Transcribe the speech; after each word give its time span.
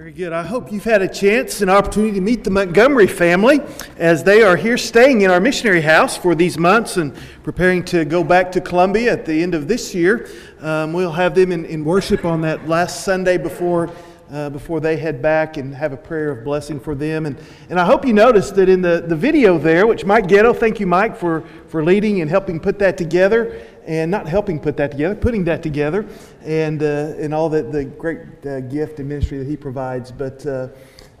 Very 0.00 0.12
good. 0.12 0.32
I 0.32 0.42
hope 0.42 0.72
you've 0.72 0.84
had 0.84 1.02
a 1.02 1.08
chance 1.08 1.60
and 1.60 1.70
opportunity 1.70 2.14
to 2.14 2.22
meet 2.22 2.42
the 2.42 2.48
Montgomery 2.50 3.06
family 3.06 3.60
as 3.98 4.24
they 4.24 4.42
are 4.42 4.56
here 4.56 4.78
staying 4.78 5.20
in 5.20 5.30
our 5.30 5.40
missionary 5.40 5.82
house 5.82 6.16
for 6.16 6.34
these 6.34 6.56
months 6.56 6.96
and 6.96 7.14
preparing 7.42 7.84
to 7.84 8.06
go 8.06 8.24
back 8.24 8.50
to 8.52 8.62
Colombia 8.62 9.12
at 9.12 9.26
the 9.26 9.42
end 9.42 9.54
of 9.54 9.68
this 9.68 9.94
year. 9.94 10.26
Um, 10.60 10.94
we'll 10.94 11.12
have 11.12 11.34
them 11.34 11.52
in, 11.52 11.66
in, 11.66 11.84
worship 11.84 12.24
on 12.24 12.40
that 12.40 12.66
last 12.66 13.04
Sunday 13.04 13.36
before. 13.36 13.90
Uh, 14.30 14.48
before 14.48 14.78
they 14.78 14.96
head 14.96 15.20
back 15.20 15.56
and 15.56 15.74
have 15.74 15.92
a 15.92 15.96
prayer 15.96 16.30
of 16.30 16.44
blessing 16.44 16.78
for 16.78 16.94
them. 16.94 17.26
And, 17.26 17.36
and 17.68 17.80
I 17.80 17.84
hope 17.84 18.06
you 18.06 18.12
noticed 18.12 18.54
that 18.54 18.68
in 18.68 18.80
the, 18.80 19.02
the 19.04 19.16
video 19.16 19.58
there, 19.58 19.88
which 19.88 20.04
Mike 20.04 20.28
Ghetto, 20.28 20.52
thank 20.52 20.78
you, 20.78 20.86
Mike, 20.86 21.16
for, 21.16 21.42
for 21.66 21.84
leading 21.84 22.20
and 22.20 22.30
helping 22.30 22.60
put 22.60 22.78
that 22.78 22.96
together 22.96 23.60
and 23.90 24.08
not 24.08 24.28
helping 24.28 24.60
put 24.60 24.76
that 24.76 24.92
together, 24.92 25.16
putting 25.16 25.42
that 25.42 25.64
together, 25.64 26.06
and, 26.44 26.80
uh, 26.80 27.12
and 27.18 27.34
all 27.34 27.48
the, 27.48 27.60
the 27.60 27.84
great 27.84 28.20
uh, 28.46 28.60
gift 28.60 29.00
and 29.00 29.08
ministry 29.08 29.36
that 29.38 29.48
he 29.48 29.56
provides. 29.56 30.12
But 30.12 30.46
uh, 30.46 30.68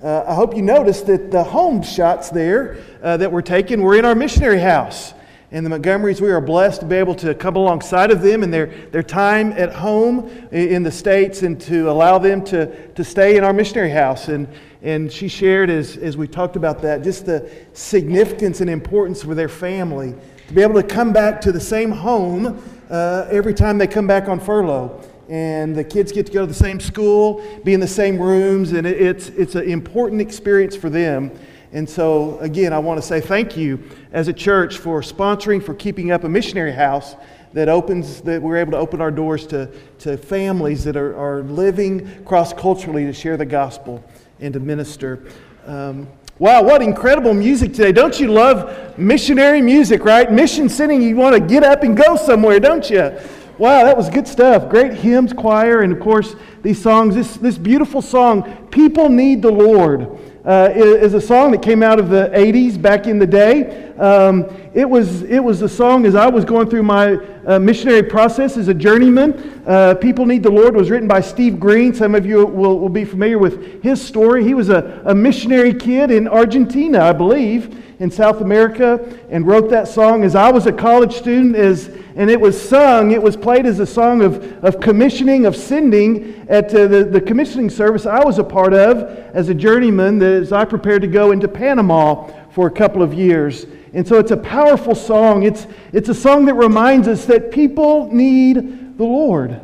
uh 0.04 0.24
I 0.28 0.34
hope 0.34 0.54
you 0.54 0.62
noticed 0.62 1.06
that 1.06 1.32
the 1.32 1.42
home 1.42 1.82
shots 1.82 2.30
there 2.30 2.78
uh, 3.02 3.16
that 3.16 3.32
were 3.32 3.42
taken 3.42 3.82
were 3.82 3.96
in 3.96 4.04
our 4.04 4.14
missionary 4.14 4.60
house. 4.60 5.14
And 5.50 5.66
the 5.66 5.70
Montgomerys, 5.70 6.20
we 6.20 6.30
are 6.30 6.40
blessed 6.40 6.82
to 6.82 6.86
be 6.86 6.94
able 6.94 7.16
to 7.16 7.34
come 7.34 7.56
alongside 7.56 8.12
of 8.12 8.22
them 8.22 8.44
in 8.44 8.52
their, 8.52 8.66
their 8.66 9.02
time 9.02 9.50
at 9.54 9.72
home 9.72 10.30
in 10.52 10.84
the 10.84 10.92
States 10.92 11.42
and 11.42 11.60
to 11.62 11.90
allow 11.90 12.18
them 12.18 12.44
to, 12.44 12.88
to 12.92 13.02
stay 13.02 13.36
in 13.36 13.42
our 13.42 13.52
missionary 13.52 13.90
house. 13.90 14.28
And, 14.28 14.46
and 14.80 15.10
she 15.10 15.26
shared, 15.26 15.70
as, 15.70 15.96
as 15.96 16.16
we 16.16 16.28
talked 16.28 16.54
about 16.54 16.82
that, 16.82 17.02
just 17.02 17.26
the 17.26 17.50
significance 17.72 18.60
and 18.60 18.70
importance 18.70 19.24
for 19.24 19.34
their 19.34 19.48
family 19.48 20.14
to 20.50 20.56
be 20.56 20.62
able 20.62 20.74
to 20.74 20.82
come 20.82 21.12
back 21.12 21.40
to 21.40 21.52
the 21.52 21.60
same 21.60 21.92
home 21.92 22.60
uh, 22.90 23.24
every 23.30 23.54
time 23.54 23.78
they 23.78 23.86
come 23.86 24.08
back 24.08 24.28
on 24.28 24.40
furlough. 24.40 25.00
And 25.28 25.76
the 25.76 25.84
kids 25.84 26.10
get 26.10 26.26
to 26.26 26.32
go 26.32 26.40
to 26.40 26.46
the 26.48 26.52
same 26.52 26.80
school, 26.80 27.40
be 27.62 27.72
in 27.72 27.78
the 27.78 27.86
same 27.86 28.18
rooms, 28.18 28.72
and 28.72 28.84
it, 28.84 29.00
it's, 29.00 29.28
it's 29.28 29.54
an 29.54 29.70
important 29.70 30.20
experience 30.20 30.74
for 30.74 30.90
them. 30.90 31.30
And 31.70 31.88
so, 31.88 32.36
again, 32.40 32.72
I 32.72 32.80
want 32.80 33.00
to 33.00 33.06
say 33.06 33.20
thank 33.20 33.56
you 33.56 33.80
as 34.10 34.26
a 34.26 34.32
church 34.32 34.78
for 34.78 35.02
sponsoring, 35.02 35.62
for 35.62 35.72
keeping 35.72 36.10
up 36.10 36.24
a 36.24 36.28
missionary 36.28 36.72
house 36.72 37.14
that 37.52 37.68
opens, 37.68 38.20
that 38.22 38.42
we're 38.42 38.56
able 38.56 38.72
to 38.72 38.78
open 38.78 39.00
our 39.00 39.12
doors 39.12 39.46
to, 39.46 39.70
to 40.00 40.16
families 40.16 40.82
that 40.82 40.96
are, 40.96 41.16
are 41.16 41.44
living 41.44 42.24
cross 42.24 42.52
culturally 42.52 43.04
to 43.04 43.12
share 43.12 43.36
the 43.36 43.46
gospel 43.46 44.02
and 44.40 44.52
to 44.54 44.58
minister. 44.58 45.28
Um, 45.64 46.08
Wow, 46.40 46.62
what 46.62 46.80
incredible 46.80 47.34
music 47.34 47.74
today. 47.74 47.92
Don't 47.92 48.18
you 48.18 48.28
love 48.28 48.96
missionary 48.96 49.60
music, 49.60 50.06
right? 50.06 50.32
Mission 50.32 50.70
singing, 50.70 51.02
you 51.02 51.14
want 51.14 51.34
to 51.36 51.40
get 51.40 51.62
up 51.62 51.82
and 51.82 51.94
go 51.94 52.16
somewhere, 52.16 52.58
don't 52.58 52.88
you? 52.88 53.14
Wow, 53.58 53.84
that 53.84 53.94
was 53.94 54.08
good 54.08 54.26
stuff. 54.26 54.70
Great 54.70 54.94
hymns, 54.94 55.34
choir, 55.34 55.82
and 55.82 55.92
of 55.92 56.00
course, 56.00 56.34
these 56.62 56.80
songs. 56.80 57.14
This, 57.14 57.36
this 57.36 57.58
beautiful 57.58 58.00
song, 58.00 58.68
People 58.70 59.10
Need 59.10 59.42
the 59.42 59.50
Lord 59.50 60.18
uh, 60.46 60.70
is 60.74 61.12
a 61.12 61.20
song 61.20 61.50
that 61.50 61.60
came 61.60 61.82
out 61.82 61.98
of 61.98 62.08
the 62.08 62.30
80s 62.32 62.80
back 62.80 63.06
in 63.06 63.18
the 63.18 63.26
day. 63.26 63.92
Um, 63.98 64.44
it, 64.72 64.88
was, 64.88 65.22
it 65.22 65.40
was 65.40 65.62
a 65.62 65.68
song 65.68 66.06
as 66.06 66.14
I 66.14 66.28
was 66.28 66.44
going 66.44 66.70
through 66.70 66.84
my 66.84 67.14
uh, 67.46 67.58
missionary 67.58 68.02
process 68.02 68.56
as 68.56 68.68
a 68.68 68.74
journeyman. 68.74 69.62
Uh, 69.66 69.94
People 69.94 70.26
Need 70.26 70.42
the 70.42 70.50
Lord 70.50 70.76
was 70.76 70.90
written 70.90 71.08
by 71.08 71.20
Steve 71.20 71.58
Green. 71.58 71.92
Some 71.92 72.14
of 72.14 72.24
you 72.24 72.46
will, 72.46 72.78
will 72.78 72.88
be 72.88 73.04
familiar 73.04 73.38
with 73.38 73.82
his 73.82 74.00
story. 74.00 74.44
He 74.44 74.54
was 74.54 74.68
a, 74.68 75.02
a 75.06 75.14
missionary 75.14 75.74
kid 75.74 76.10
in 76.10 76.28
Argentina, 76.28 77.00
I 77.00 77.12
believe, 77.12 77.84
in 77.98 78.10
South 78.10 78.40
America, 78.40 79.18
and 79.28 79.46
wrote 79.46 79.70
that 79.70 79.88
song 79.88 80.22
as 80.22 80.34
I 80.34 80.50
was 80.50 80.66
a 80.66 80.72
college 80.72 81.14
student. 81.14 81.56
As 81.56 81.90
and 82.16 82.28
it 82.28 82.40
was 82.40 82.60
sung, 82.60 83.12
it 83.12 83.22
was 83.22 83.36
played 83.36 83.66
as 83.66 83.78
a 83.78 83.86
song 83.86 84.20
of, 84.22 84.64
of 84.64 84.80
commissioning, 84.80 85.46
of 85.46 85.56
sending 85.56 86.46
at 86.48 86.74
uh, 86.74 86.86
the, 86.86 87.04
the 87.04 87.20
commissioning 87.20 87.70
service 87.70 88.04
I 88.04 88.24
was 88.24 88.38
a 88.38 88.44
part 88.44 88.74
of 88.74 89.02
as 89.34 89.48
a 89.48 89.54
journeyman 89.54 90.20
as 90.20 90.52
I 90.52 90.64
prepared 90.64 91.02
to 91.02 91.08
go 91.08 91.32
into 91.32 91.48
Panama 91.48 92.30
for 92.52 92.66
a 92.66 92.70
couple 92.70 93.02
of 93.02 93.14
years. 93.14 93.66
And 93.92 94.06
so 94.06 94.18
it's 94.18 94.30
a 94.30 94.36
powerful 94.36 94.94
song. 94.94 95.42
It's, 95.42 95.66
it's 95.92 96.08
a 96.08 96.14
song 96.14 96.44
that 96.46 96.54
reminds 96.54 97.08
us 97.08 97.24
that 97.26 97.50
people 97.50 98.12
need 98.12 98.98
the 98.98 99.04
Lord. 99.04 99.60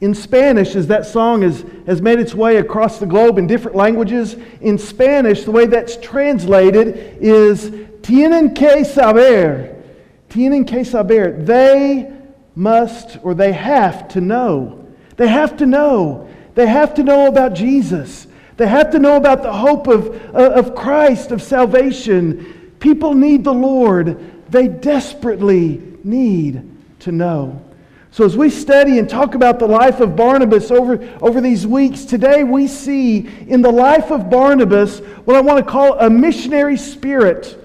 In 0.00 0.14
Spanish, 0.14 0.74
as 0.74 0.88
that 0.88 1.06
song 1.06 1.42
has, 1.42 1.64
has 1.86 2.02
made 2.02 2.18
its 2.18 2.34
way 2.34 2.56
across 2.56 2.98
the 2.98 3.06
globe 3.06 3.38
in 3.38 3.46
different 3.46 3.76
languages, 3.76 4.36
in 4.60 4.76
Spanish, 4.76 5.44
the 5.44 5.50
way 5.50 5.66
that's 5.66 5.96
translated 5.96 7.18
is 7.20 7.70
tienen 8.02 8.54
que 8.54 8.84
saber 8.84 9.74
tienen 10.34 10.66
que 10.66 10.84
saber. 10.84 11.44
They 11.44 12.12
must 12.56 13.18
or 13.22 13.34
they 13.34 13.52
have 13.52 14.08
to 14.08 14.20
know. 14.20 14.86
They 15.16 15.28
have 15.28 15.56
to 15.58 15.66
know. 15.66 16.28
They 16.54 16.66
have 16.66 16.94
to 16.94 17.02
know 17.02 17.26
about 17.26 17.54
Jesus. 17.54 18.26
They 18.56 18.66
have 18.68 18.90
to 18.92 18.98
know 18.98 19.16
about 19.16 19.42
the 19.42 19.52
hope 19.52 19.88
of, 19.88 20.34
uh, 20.34 20.52
of 20.52 20.74
Christ, 20.74 21.32
of 21.32 21.42
salvation. 21.42 22.72
People 22.78 23.14
need 23.14 23.44
the 23.44 23.54
Lord. 23.54 24.50
They 24.50 24.68
desperately 24.68 25.82
need 26.04 26.70
to 27.00 27.12
know. 27.12 27.60
So, 28.12 28.24
as 28.24 28.36
we 28.36 28.48
study 28.48 29.00
and 29.00 29.08
talk 29.08 29.34
about 29.34 29.58
the 29.58 29.66
life 29.66 29.98
of 29.98 30.14
Barnabas 30.14 30.70
over, 30.70 31.02
over 31.20 31.40
these 31.40 31.66
weeks, 31.66 32.04
today 32.04 32.44
we 32.44 32.68
see 32.68 33.28
in 33.48 33.60
the 33.60 33.72
life 33.72 34.12
of 34.12 34.30
Barnabas 34.30 35.00
what 35.24 35.36
I 35.36 35.40
want 35.40 35.64
to 35.64 35.68
call 35.68 35.98
a 35.98 36.08
missionary 36.08 36.76
spirit 36.76 37.58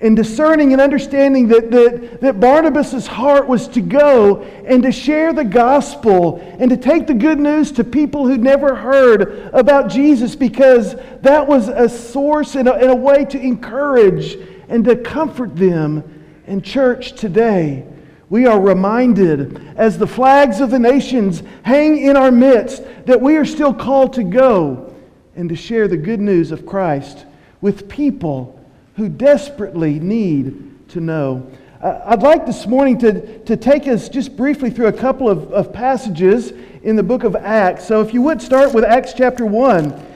and 0.00 0.16
discerning 0.16 0.72
and 0.72 0.80
understanding 0.80 1.48
that, 1.48 1.72
that, 1.72 2.20
that 2.20 2.38
Barnabas' 2.38 3.06
heart 3.06 3.48
was 3.48 3.66
to 3.68 3.80
go 3.80 4.42
and 4.42 4.82
to 4.84 4.92
share 4.92 5.32
the 5.32 5.44
gospel 5.44 6.38
and 6.58 6.70
to 6.70 6.76
take 6.76 7.08
the 7.08 7.14
good 7.14 7.40
news 7.40 7.72
to 7.72 7.84
people 7.84 8.26
who'd 8.26 8.40
never 8.40 8.76
heard 8.76 9.50
about 9.52 9.90
Jesus 9.90 10.36
because 10.36 10.94
that 11.22 11.44
was 11.44 11.68
a 11.68 11.88
source 11.88 12.54
and 12.54 12.68
a, 12.68 12.74
and 12.74 12.90
a 12.90 12.94
way 12.94 13.24
to 13.24 13.40
encourage 13.40 14.36
and 14.68 14.84
to 14.84 14.94
comfort 14.94 15.56
them. 15.56 16.14
In 16.46 16.62
church 16.62 17.12
today, 17.12 17.84
we 18.30 18.46
are 18.46 18.60
reminded 18.60 19.76
as 19.76 19.98
the 19.98 20.06
flags 20.06 20.60
of 20.60 20.70
the 20.70 20.78
nations 20.78 21.42
hang 21.62 21.98
in 21.98 22.16
our 22.16 22.30
midst 22.30 22.82
that 23.06 23.20
we 23.20 23.36
are 23.36 23.44
still 23.44 23.74
called 23.74 24.12
to 24.14 24.22
go 24.22 24.94
and 25.34 25.48
to 25.48 25.56
share 25.56 25.88
the 25.88 25.96
good 25.96 26.20
news 26.20 26.52
of 26.52 26.64
Christ 26.64 27.26
with 27.60 27.88
people 27.88 28.57
who 28.98 29.08
desperately 29.08 30.00
need 30.00 30.88
to 30.88 31.00
know. 31.00 31.48
Uh, 31.80 32.00
I'd 32.06 32.22
like 32.22 32.44
this 32.44 32.66
morning 32.66 32.98
to, 32.98 33.38
to 33.44 33.56
take 33.56 33.86
us 33.86 34.08
just 34.08 34.36
briefly 34.36 34.70
through 34.70 34.88
a 34.88 34.92
couple 34.92 35.30
of, 35.30 35.52
of 35.52 35.72
passages 35.72 36.52
in 36.82 36.96
the 36.96 37.04
book 37.04 37.22
of 37.22 37.36
Acts. 37.36 37.86
So, 37.86 38.00
if 38.00 38.12
you 38.12 38.22
would 38.22 38.42
start 38.42 38.74
with 38.74 38.84
Acts 38.84 39.12
chapter 39.12 39.46
1. 39.46 40.06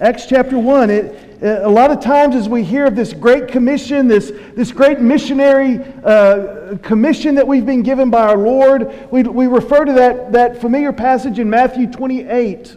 Acts 0.00 0.24
chapter 0.24 0.58
1, 0.58 0.88
it, 0.88 1.42
a 1.42 1.68
lot 1.68 1.90
of 1.90 2.00
times 2.00 2.34
as 2.34 2.48
we 2.48 2.62
hear 2.64 2.86
of 2.86 2.96
this 2.96 3.12
great 3.12 3.48
commission, 3.48 4.08
this, 4.08 4.32
this 4.54 4.72
great 4.72 5.00
missionary 5.00 5.84
uh, 6.02 6.78
commission 6.82 7.34
that 7.34 7.46
we've 7.46 7.66
been 7.66 7.82
given 7.82 8.08
by 8.08 8.22
our 8.22 8.38
Lord, 8.38 9.10
we, 9.12 9.24
we 9.24 9.46
refer 9.46 9.84
to 9.84 9.92
that, 9.92 10.32
that 10.32 10.58
familiar 10.62 10.92
passage 10.92 11.38
in 11.38 11.50
Matthew 11.50 11.90
28 11.90 12.76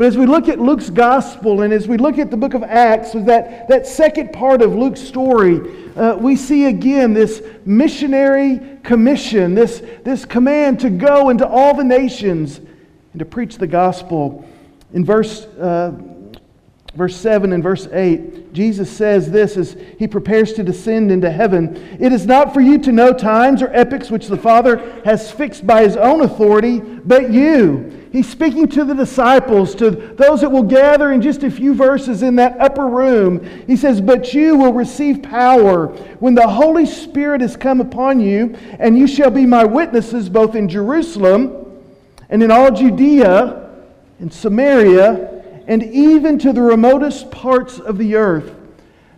but 0.00 0.06
as 0.06 0.16
we 0.16 0.24
look 0.24 0.48
at 0.48 0.58
Luke's 0.58 0.88
gospel 0.88 1.60
and 1.60 1.74
as 1.74 1.86
we 1.86 1.98
look 1.98 2.16
at 2.16 2.30
the 2.30 2.36
book 2.38 2.54
of 2.54 2.62
Acts, 2.62 3.12
that, 3.12 3.68
that 3.68 3.86
second 3.86 4.32
part 4.32 4.62
of 4.62 4.74
Luke's 4.74 5.02
story, 5.02 5.60
uh, 5.94 6.16
we 6.16 6.36
see 6.36 6.64
again 6.64 7.12
this 7.12 7.42
missionary 7.66 8.78
commission, 8.82 9.54
this, 9.54 9.82
this 10.02 10.24
command 10.24 10.80
to 10.80 10.88
go 10.88 11.28
into 11.28 11.46
all 11.46 11.74
the 11.74 11.84
nations 11.84 12.60
and 13.12 13.18
to 13.18 13.26
preach 13.26 13.58
the 13.58 13.66
gospel. 13.66 14.48
In 14.94 15.04
verse, 15.04 15.44
uh, 15.44 15.92
verse 16.94 17.16
7 17.16 17.52
and 17.52 17.62
verse 17.62 17.86
8, 17.90 18.52
Jesus 18.52 18.90
says 18.90 19.30
this 19.30 19.56
as 19.56 19.76
he 19.98 20.08
prepares 20.08 20.52
to 20.54 20.64
descend 20.64 21.12
into 21.12 21.30
heaven 21.30 21.76
It 22.00 22.12
is 22.12 22.26
not 22.26 22.52
for 22.52 22.60
you 22.60 22.78
to 22.78 22.92
know 22.92 23.12
times 23.12 23.62
or 23.62 23.72
epochs 23.72 24.10
which 24.10 24.26
the 24.26 24.36
Father 24.36 25.00
has 25.04 25.30
fixed 25.30 25.66
by 25.66 25.82
his 25.82 25.96
own 25.96 26.22
authority, 26.22 26.80
but 26.80 27.30
you 27.30 28.00
he's 28.12 28.28
speaking 28.28 28.68
to 28.68 28.84
the 28.84 28.94
disciples, 28.94 29.74
to 29.76 29.90
those 29.90 30.40
that 30.40 30.50
will 30.50 30.62
gather 30.62 31.12
in 31.12 31.22
just 31.22 31.42
a 31.42 31.50
few 31.50 31.74
verses 31.74 32.22
in 32.22 32.36
that 32.36 32.58
upper 32.60 32.88
room. 32.88 33.44
He 33.66 33.76
says, 33.76 34.00
But 34.00 34.34
you 34.34 34.56
will 34.56 34.72
receive 34.72 35.22
power 35.22 35.88
when 36.18 36.34
the 36.34 36.48
Holy 36.48 36.86
Spirit 36.86 37.40
has 37.40 37.56
come 37.56 37.80
upon 37.80 38.20
you, 38.20 38.56
and 38.78 38.98
you 38.98 39.06
shall 39.06 39.30
be 39.30 39.46
my 39.46 39.64
witnesses 39.64 40.28
both 40.28 40.54
in 40.54 40.68
Jerusalem 40.68 41.56
and 42.28 42.42
in 42.42 42.50
all 42.50 42.70
Judea 42.70 43.70
and 44.18 44.32
Samaria 44.32 45.39
and 45.70 45.84
even 45.84 46.36
to 46.36 46.52
the 46.52 46.60
remotest 46.60 47.30
parts 47.30 47.78
of 47.78 47.96
the 47.96 48.16
earth. 48.16 48.56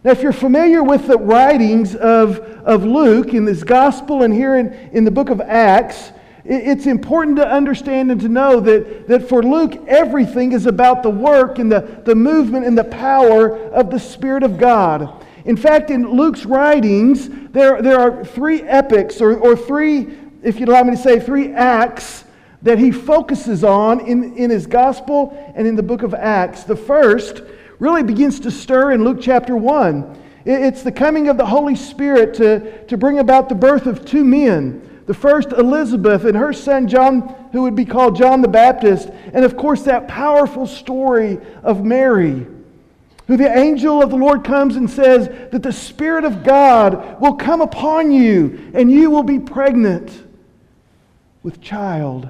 Now, 0.05 0.11
if 0.11 0.21
you're 0.21 0.33
familiar 0.33 0.83
with 0.83 1.07
the 1.07 1.17
writings 1.17 1.95
of, 1.95 2.41
of 2.41 2.85
Luke 2.85 3.33
in 3.33 3.47
this 3.47 3.65
gospel 3.65 4.23
and 4.23 4.35
here 4.35 4.57
in, 4.57 4.71
in 4.93 5.05
the 5.05 5.11
book 5.11 5.31
of 5.31 5.41
Acts, 5.41 6.13
it's 6.45 6.85
important 6.85 7.39
to 7.39 7.49
understand 7.49 8.13
and 8.13 8.21
to 8.21 8.29
know 8.29 8.61
that, 8.61 9.09
that 9.09 9.31
for 9.31 9.43
Luke, 9.43 9.83
everything 9.89 10.53
is 10.53 10.67
about 10.67 11.03
the 11.03 11.09
work 11.09 11.59
and 11.59 11.73
the, 11.73 12.03
the 12.05 12.15
movement 12.15 12.67
and 12.67 12.77
the 12.77 12.85
power 12.85 13.57
of 13.71 13.91
the 13.91 13.99
Spirit 13.99 14.43
of 14.43 14.59
God. 14.59 15.25
In 15.47 15.57
fact, 15.57 15.91
in 15.91 16.07
Luke's 16.07 16.45
writings, 16.45 17.31
there, 17.53 17.81
there 17.81 17.99
are 17.99 18.27
three 18.27 18.61
epics, 18.61 19.23
or, 19.23 19.39
or 19.39 19.57
three, 19.57 20.19
if 20.43 20.61
you'd 20.61 20.69
allow 20.69 20.83
me 20.83 20.91
to 20.91 21.03
say, 21.03 21.19
three 21.19 21.55
acts 21.55 22.25
that 22.63 22.79
he 22.79 22.91
focuses 22.93 23.65
on 23.65 24.01
in, 24.07 24.37
in 24.37 24.51
his 24.51 24.67
gospel 24.67 25.53
and 25.55 25.67
in 25.67 25.77
the 25.77 25.83
book 25.83 26.03
of 26.03 26.15
Acts. 26.15 26.65
The 26.65 26.77
first 26.77 27.43
really 27.79 28.03
begins 28.03 28.41
to 28.41 28.51
stir 28.51 28.93
in 28.93 29.05
Luke 29.05 29.19
chapter 29.21 29.57
1. 29.57 30.23
It's 30.45 30.83
the 30.83 30.93
coming 30.93 31.29
of 31.29 31.37
the 31.37 31.47
Holy 31.47 31.77
Spirit 31.77 32.35
to, 32.35 32.85
to 32.87 32.97
bring 32.97 33.19
about 33.19 33.49
the 33.49 33.55
birth 33.55 33.87
of 33.87 34.05
two 34.05 34.25
men. 34.25 34.89
The 35.07 35.15
first, 35.15 35.53
Elizabeth, 35.53 36.25
and 36.25 36.37
her 36.37 36.53
son 36.53 36.87
John, 36.87 37.35
who 37.53 37.63
would 37.63 37.75
be 37.75 37.85
called 37.85 38.17
John 38.17 38.41
the 38.41 38.49
Baptist. 38.49 39.09
And 39.33 39.45
of 39.45 39.57
course, 39.57 39.83
that 39.83 40.09
powerful 40.09 40.67
story 40.67 41.39
of 41.63 41.85
Mary, 41.85 42.47
who 43.27 43.37
the 43.37 43.57
angel 43.57 44.03
of 44.03 44.11
the 44.11 44.17
Lord 44.17 44.45
comes 44.45 44.77
and 44.77 44.89
says 44.89 45.29
that 45.51 45.63
the 45.63 45.73
Spirit 45.73 46.25
of 46.25 46.45
God 46.45 47.21
will 47.21 47.35
come 47.35 47.61
upon 47.61 48.13
you 48.13 48.71
and 48.75 48.91
you 48.91 49.11
will 49.11 49.25
be 49.25 49.41
pregnant 49.41 50.25
with 51.43 51.61
child. 51.61 52.29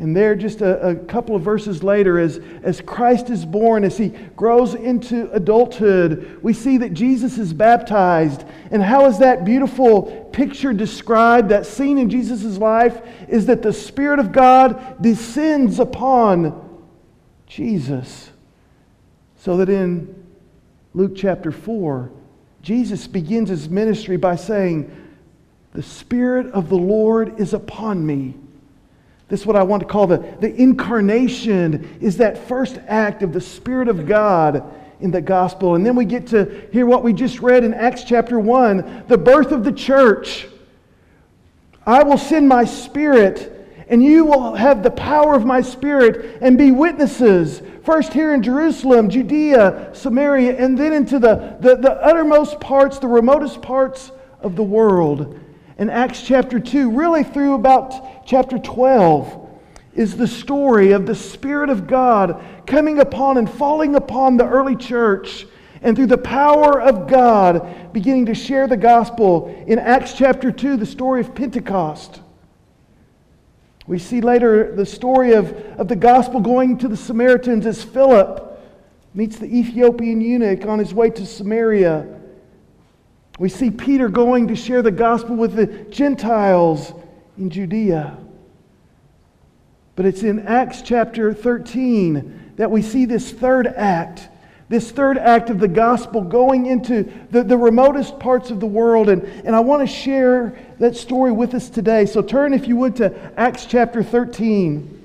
And 0.00 0.16
there, 0.16 0.36
just 0.36 0.60
a, 0.60 0.90
a, 0.90 0.94
couple 0.94 1.34
of 1.34 1.42
verses 1.42 1.82
later, 1.82 2.20
as, 2.20 2.38
as 2.62 2.80
Christ 2.80 3.30
is 3.30 3.44
born, 3.44 3.82
as 3.82 3.98
he 3.98 4.10
grows 4.36 4.74
into 4.74 5.28
adulthood, 5.32 6.38
we 6.40 6.52
see 6.52 6.78
that 6.78 6.94
Jesus 6.94 7.36
is 7.36 7.52
baptized. 7.52 8.44
And 8.70 8.80
how 8.80 9.06
is 9.06 9.18
that 9.18 9.44
beautiful 9.44 10.30
picture 10.32 10.72
described? 10.72 11.48
That 11.48 11.66
scene 11.66 11.98
in 11.98 12.10
Jesus' 12.10 12.58
life 12.58 13.00
is 13.26 13.46
that 13.46 13.62
the 13.62 13.72
Spirit 13.72 14.20
of 14.20 14.30
God 14.30 15.02
descends 15.02 15.80
upon 15.80 16.80
Jesus. 17.48 18.30
So 19.38 19.56
that 19.56 19.68
in 19.68 20.14
Luke 20.94 21.14
chapter 21.16 21.50
4, 21.50 22.08
Jesus 22.62 23.08
begins 23.08 23.48
his 23.48 23.68
ministry 23.68 24.16
by 24.16 24.36
saying, 24.36 24.94
The 25.72 25.82
Spirit 25.82 26.52
of 26.52 26.68
the 26.68 26.78
Lord 26.78 27.40
is 27.40 27.52
upon 27.52 28.06
me 28.06 28.36
this 29.28 29.40
is 29.40 29.46
what 29.46 29.56
I 29.56 29.62
want 29.62 29.82
to 29.82 29.86
call 29.86 30.06
the, 30.06 30.18
the 30.40 30.54
incarnation, 30.54 31.98
is 32.00 32.16
that 32.16 32.48
first 32.48 32.78
act 32.86 33.22
of 33.22 33.32
the 33.32 33.40
Spirit 33.40 33.88
of 33.88 34.06
God 34.06 34.64
in 35.00 35.10
the 35.10 35.20
gospel. 35.20 35.74
And 35.74 35.84
then 35.84 35.94
we 35.94 36.06
get 36.06 36.26
to 36.28 36.66
hear 36.72 36.86
what 36.86 37.04
we 37.04 37.12
just 37.12 37.40
read 37.40 37.62
in 37.62 37.74
Acts 37.74 38.04
chapter 38.04 38.38
1 38.38 39.04
the 39.06 39.18
birth 39.18 39.52
of 39.52 39.64
the 39.64 39.72
church. 39.72 40.48
I 41.86 42.02
will 42.02 42.18
send 42.18 42.48
my 42.48 42.64
Spirit, 42.64 43.84
and 43.88 44.02
you 44.02 44.24
will 44.24 44.54
have 44.54 44.82
the 44.82 44.90
power 44.90 45.34
of 45.34 45.44
my 45.44 45.60
Spirit 45.60 46.38
and 46.40 46.56
be 46.56 46.70
witnesses. 46.70 47.60
First 47.84 48.14
here 48.14 48.32
in 48.32 48.42
Jerusalem, 48.42 49.10
Judea, 49.10 49.90
Samaria, 49.92 50.56
and 50.56 50.76
then 50.76 50.94
into 50.94 51.18
the, 51.18 51.58
the, 51.60 51.76
the 51.76 51.92
uttermost 52.02 52.60
parts, 52.60 52.98
the 52.98 53.08
remotest 53.08 53.60
parts 53.60 54.10
of 54.40 54.56
the 54.56 54.62
world 54.62 55.38
in 55.78 55.90
Acts 55.90 56.22
chapter 56.22 56.58
2, 56.58 56.90
really 56.90 57.22
through 57.22 57.54
about 57.54 58.26
chapter 58.26 58.58
12, 58.58 59.48
is 59.94 60.16
the 60.16 60.26
story 60.26 60.90
of 60.90 61.06
the 61.06 61.14
Spirit 61.14 61.70
of 61.70 61.86
God 61.86 62.44
coming 62.66 62.98
upon 62.98 63.38
and 63.38 63.48
falling 63.48 63.94
upon 63.94 64.36
the 64.36 64.46
early 64.46 64.74
church 64.74 65.46
and 65.80 65.94
through 65.94 66.06
the 66.06 66.18
power 66.18 66.80
of 66.80 67.08
God 67.08 67.92
beginning 67.92 68.26
to 68.26 68.34
share 68.34 68.66
the 68.66 68.76
gospel. 68.76 69.64
In 69.68 69.78
Acts 69.78 70.14
chapter 70.14 70.50
2, 70.50 70.76
the 70.76 70.86
story 70.86 71.20
of 71.20 71.34
Pentecost. 71.34 72.20
We 73.86 74.00
see 74.00 74.20
later 74.20 74.74
the 74.74 74.84
story 74.84 75.32
of, 75.32 75.52
of 75.78 75.86
the 75.86 75.96
gospel 75.96 76.40
going 76.40 76.78
to 76.78 76.88
the 76.88 76.96
Samaritans 76.96 77.66
as 77.66 77.84
Philip 77.84 78.60
meets 79.14 79.38
the 79.38 79.46
Ethiopian 79.46 80.20
eunuch 80.20 80.66
on 80.66 80.80
his 80.80 80.92
way 80.92 81.10
to 81.10 81.24
Samaria. 81.24 82.17
We 83.38 83.48
see 83.48 83.70
Peter 83.70 84.08
going 84.08 84.48
to 84.48 84.56
share 84.56 84.82
the 84.82 84.90
gospel 84.90 85.36
with 85.36 85.54
the 85.54 85.66
Gentiles 85.66 86.92
in 87.38 87.50
Judea. 87.50 88.18
But 89.94 90.06
it's 90.06 90.22
in 90.22 90.40
Acts 90.40 90.82
chapter 90.82 91.32
13 91.32 92.54
that 92.56 92.70
we 92.70 92.82
see 92.82 93.04
this 93.04 93.30
third 93.30 93.68
act, 93.68 94.28
this 94.68 94.90
third 94.90 95.18
act 95.18 95.50
of 95.50 95.60
the 95.60 95.68
gospel 95.68 96.22
going 96.22 96.66
into 96.66 97.10
the, 97.30 97.44
the 97.44 97.56
remotest 97.56 98.18
parts 98.18 98.50
of 98.50 98.58
the 98.58 98.66
world. 98.66 99.08
And, 99.08 99.22
and 99.22 99.54
I 99.54 99.60
want 99.60 99.88
to 99.88 99.92
share 99.92 100.58
that 100.80 100.96
story 100.96 101.30
with 101.30 101.54
us 101.54 101.70
today. 101.70 102.06
So 102.06 102.22
turn, 102.22 102.52
if 102.52 102.66
you 102.66 102.76
would, 102.76 102.96
to 102.96 103.16
Acts 103.36 103.66
chapter 103.66 104.02
13. 104.02 105.04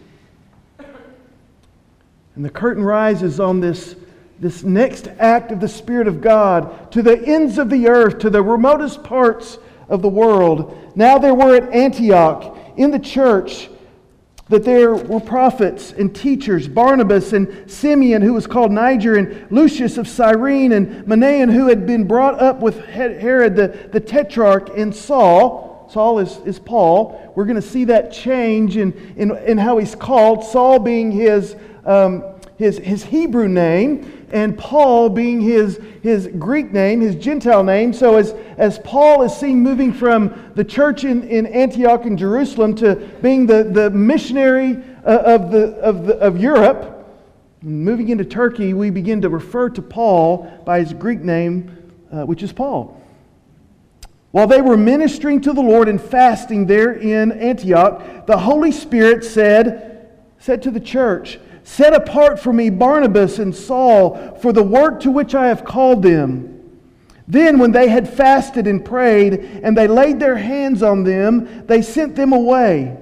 And 2.35 2.43
the 2.43 2.49
curtain 2.49 2.83
rises 2.83 3.39
on 3.39 3.59
this 3.59 3.95
this 4.43 4.61
next 4.61 5.07
act 5.19 5.51
of 5.53 5.61
the 5.61 5.67
Spirit 5.69 6.05
of 6.05 6.19
God 6.19 6.91
to 6.91 7.01
the 7.01 7.17
ends 7.25 7.57
of 7.57 7.69
the 7.69 7.87
earth, 7.87 8.19
to 8.19 8.29
the 8.29 8.43
remotest 8.43 9.01
parts 9.01 9.57
of 9.87 10.01
the 10.01 10.09
world. 10.09 10.91
Now 10.95 11.17
there 11.17 11.33
were 11.33 11.55
at 11.55 11.73
Antioch 11.73 12.57
in 12.75 12.91
the 12.91 12.99
church 12.99 13.69
that 14.49 14.65
there 14.65 14.93
were 14.93 15.21
prophets 15.21 15.93
and 15.93 16.13
teachers 16.13 16.67
Barnabas 16.67 17.31
and 17.31 17.71
Simeon, 17.71 18.21
who 18.21 18.33
was 18.33 18.45
called 18.45 18.73
Niger, 18.73 19.15
and 19.15 19.49
Lucius 19.49 19.97
of 19.97 20.09
Cyrene, 20.09 20.73
and 20.73 21.05
Manaen, 21.05 21.51
who 21.51 21.67
had 21.67 21.87
been 21.87 22.05
brought 22.05 22.39
up 22.41 22.59
with 22.59 22.83
Herod 22.85 23.55
the, 23.55 23.89
the 23.93 24.01
tetrarch, 24.01 24.77
and 24.77 24.93
Saul. 24.93 25.87
Saul 25.89 26.19
is, 26.19 26.37
is 26.45 26.59
Paul. 26.59 27.31
We're 27.35 27.45
going 27.45 27.55
to 27.55 27.61
see 27.61 27.85
that 27.85 28.11
change 28.11 28.75
in, 28.75 28.91
in, 29.15 29.35
in 29.37 29.57
how 29.57 29.77
he's 29.77 29.95
called. 29.95 30.43
Saul 30.43 30.79
being 30.79 31.11
his, 31.11 31.55
um, 31.85 32.23
his, 32.57 32.77
his 32.77 33.03
Hebrew 33.03 33.47
name, 33.47 34.27
and 34.31 34.57
Paul 34.57 35.09
being 35.09 35.41
his, 35.41 35.79
his 36.01 36.27
Greek 36.27 36.71
name, 36.71 37.01
his 37.01 37.15
Gentile 37.15 37.63
name. 37.63 37.93
So, 37.93 38.17
as, 38.17 38.33
as 38.57 38.79
Paul 38.79 39.23
is 39.23 39.35
seen 39.35 39.59
moving 39.59 39.93
from 39.93 40.51
the 40.55 40.63
church 40.63 41.03
in, 41.03 41.27
in 41.27 41.45
Antioch 41.47 42.05
and 42.05 42.17
Jerusalem 42.17 42.75
to 42.75 42.95
being 43.21 43.45
the, 43.45 43.63
the 43.63 43.89
missionary 43.89 44.77
uh, 45.05 45.19
of, 45.19 45.51
the, 45.51 45.75
of, 45.75 46.05
the, 46.05 46.17
of 46.17 46.39
Europe, 46.39 46.89
moving 47.61 48.09
into 48.09 48.25
Turkey, 48.25 48.73
we 48.73 48.89
begin 48.89 49.21
to 49.21 49.29
refer 49.29 49.69
to 49.69 49.81
Paul 49.81 50.61
by 50.65 50.79
his 50.79 50.93
Greek 50.93 51.21
name, 51.21 51.93
uh, 52.11 52.23
which 52.23 52.43
is 52.43 52.51
Paul. 52.51 52.99
While 54.31 54.47
they 54.47 54.61
were 54.61 54.77
ministering 54.77 55.41
to 55.41 55.53
the 55.53 55.61
Lord 55.61 55.87
and 55.87 56.01
fasting 56.01 56.65
there 56.65 56.91
in 56.93 57.31
Antioch, 57.31 58.25
the 58.25 58.37
Holy 58.37 58.71
Spirit 58.71 59.23
said, 59.23 60.09
said 60.39 60.63
to 60.63 60.71
the 60.71 60.79
church, 60.79 61.39
Set 61.63 61.93
apart 61.93 62.39
for 62.39 62.51
me 62.51 62.69
Barnabas 62.69 63.39
and 63.39 63.55
Saul 63.55 64.37
for 64.41 64.51
the 64.51 64.63
work 64.63 64.99
to 65.01 65.11
which 65.11 65.33
I 65.33 65.47
have 65.47 65.63
called 65.63 66.03
them. 66.03 66.49
Then, 67.27 67.57
when 67.57 67.71
they 67.71 67.87
had 67.87 68.13
fasted 68.13 68.67
and 68.67 68.83
prayed, 68.83 69.61
and 69.63 69.77
they 69.77 69.87
laid 69.87 70.19
their 70.19 70.35
hands 70.35 70.83
on 70.83 71.03
them, 71.03 71.65
they 71.67 71.81
sent 71.81 72.15
them 72.15 72.33
away. 72.33 72.97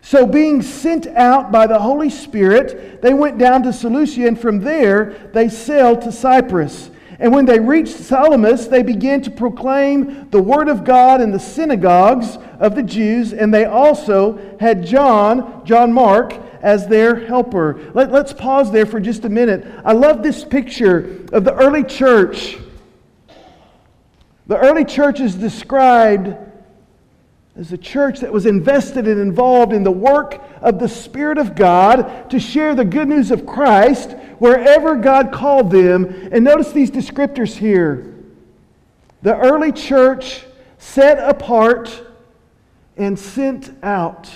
So, 0.00 0.24
being 0.24 0.62
sent 0.62 1.06
out 1.08 1.52
by 1.52 1.66
the 1.66 1.78
Holy 1.78 2.08
Spirit, 2.08 3.02
they 3.02 3.12
went 3.12 3.36
down 3.36 3.62
to 3.64 3.72
Seleucia, 3.72 4.26
and 4.26 4.40
from 4.40 4.60
there 4.60 5.30
they 5.34 5.50
sailed 5.50 6.00
to 6.02 6.12
Cyprus. 6.12 6.90
And 7.18 7.34
when 7.34 7.44
they 7.44 7.58
reached 7.58 7.96
Salamis, 7.96 8.68
they 8.68 8.82
began 8.82 9.20
to 9.22 9.30
proclaim 9.30 10.30
the 10.30 10.40
word 10.40 10.68
of 10.68 10.84
God 10.84 11.20
in 11.20 11.32
the 11.32 11.40
synagogues 11.40 12.38
of 12.60 12.74
the 12.74 12.82
Jews, 12.82 13.32
and 13.34 13.52
they 13.52 13.64
also 13.64 14.56
had 14.60 14.86
John, 14.86 15.62
John 15.66 15.92
Mark, 15.92 16.34
as 16.62 16.86
their 16.86 17.26
helper. 17.26 17.90
Let, 17.94 18.12
let's 18.12 18.32
pause 18.32 18.70
there 18.70 18.86
for 18.86 19.00
just 19.00 19.24
a 19.24 19.28
minute. 19.28 19.66
I 19.84 19.92
love 19.92 20.22
this 20.22 20.44
picture 20.44 21.24
of 21.32 21.44
the 21.44 21.54
early 21.54 21.84
church. 21.84 22.58
The 24.46 24.56
early 24.56 24.84
church 24.84 25.20
is 25.20 25.34
described 25.34 26.34
as 27.56 27.72
a 27.72 27.78
church 27.78 28.20
that 28.20 28.32
was 28.32 28.46
invested 28.46 29.08
and 29.08 29.20
involved 29.20 29.72
in 29.72 29.82
the 29.82 29.90
work 29.90 30.40
of 30.62 30.78
the 30.78 30.88
Spirit 30.88 31.38
of 31.38 31.56
God 31.56 32.30
to 32.30 32.38
share 32.38 32.74
the 32.74 32.84
good 32.84 33.08
news 33.08 33.30
of 33.30 33.44
Christ 33.44 34.12
wherever 34.38 34.94
God 34.96 35.32
called 35.32 35.70
them. 35.70 36.04
And 36.32 36.44
notice 36.44 36.72
these 36.72 36.90
descriptors 36.90 37.56
here. 37.56 38.14
The 39.22 39.36
early 39.36 39.72
church 39.72 40.44
set 40.78 41.18
apart 41.18 42.06
and 42.96 43.18
sent 43.18 43.72
out. 43.82 44.30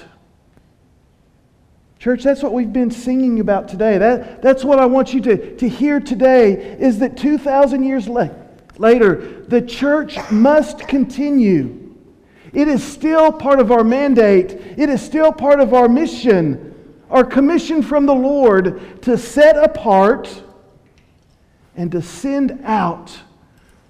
Church, 2.02 2.25
that's 2.25 2.42
what 2.42 2.52
we've 2.52 2.73
been 2.73 2.90
singing 2.90 3.38
about 3.38 3.68
today. 3.68 3.97
That, 3.97 4.42
that's 4.42 4.64
what 4.64 4.80
I 4.80 4.87
want 4.87 5.14
you 5.14 5.21
to, 5.21 5.54
to 5.54 5.68
hear 5.68 6.00
today 6.00 6.76
is 6.80 6.99
that 6.99 7.16
2,000 7.16 7.85
years 7.85 8.09
la- 8.09 8.28
later, 8.76 9.44
the 9.47 9.62
church 9.62 10.18
must 10.32 10.80
continue. 10.88 11.94
It 12.52 12.66
is 12.66 12.82
still 12.82 13.30
part 13.30 13.61
of 13.61 13.71
our 13.71 13.85
mandate, 13.85 14.50
it 14.50 14.88
is 14.88 15.00
still 15.00 15.30
part 15.30 15.61
of 15.61 15.75
our 15.75 15.88
mission, 15.88 16.75
our 17.09 17.23
commission 17.23 17.82
from 17.82 18.06
the 18.06 18.16
Lord 18.16 19.00
to 19.02 19.16
set 19.16 19.56
apart 19.56 20.42
and 21.76 21.92
to 21.92 22.02
send 22.02 22.62
out 22.64 23.16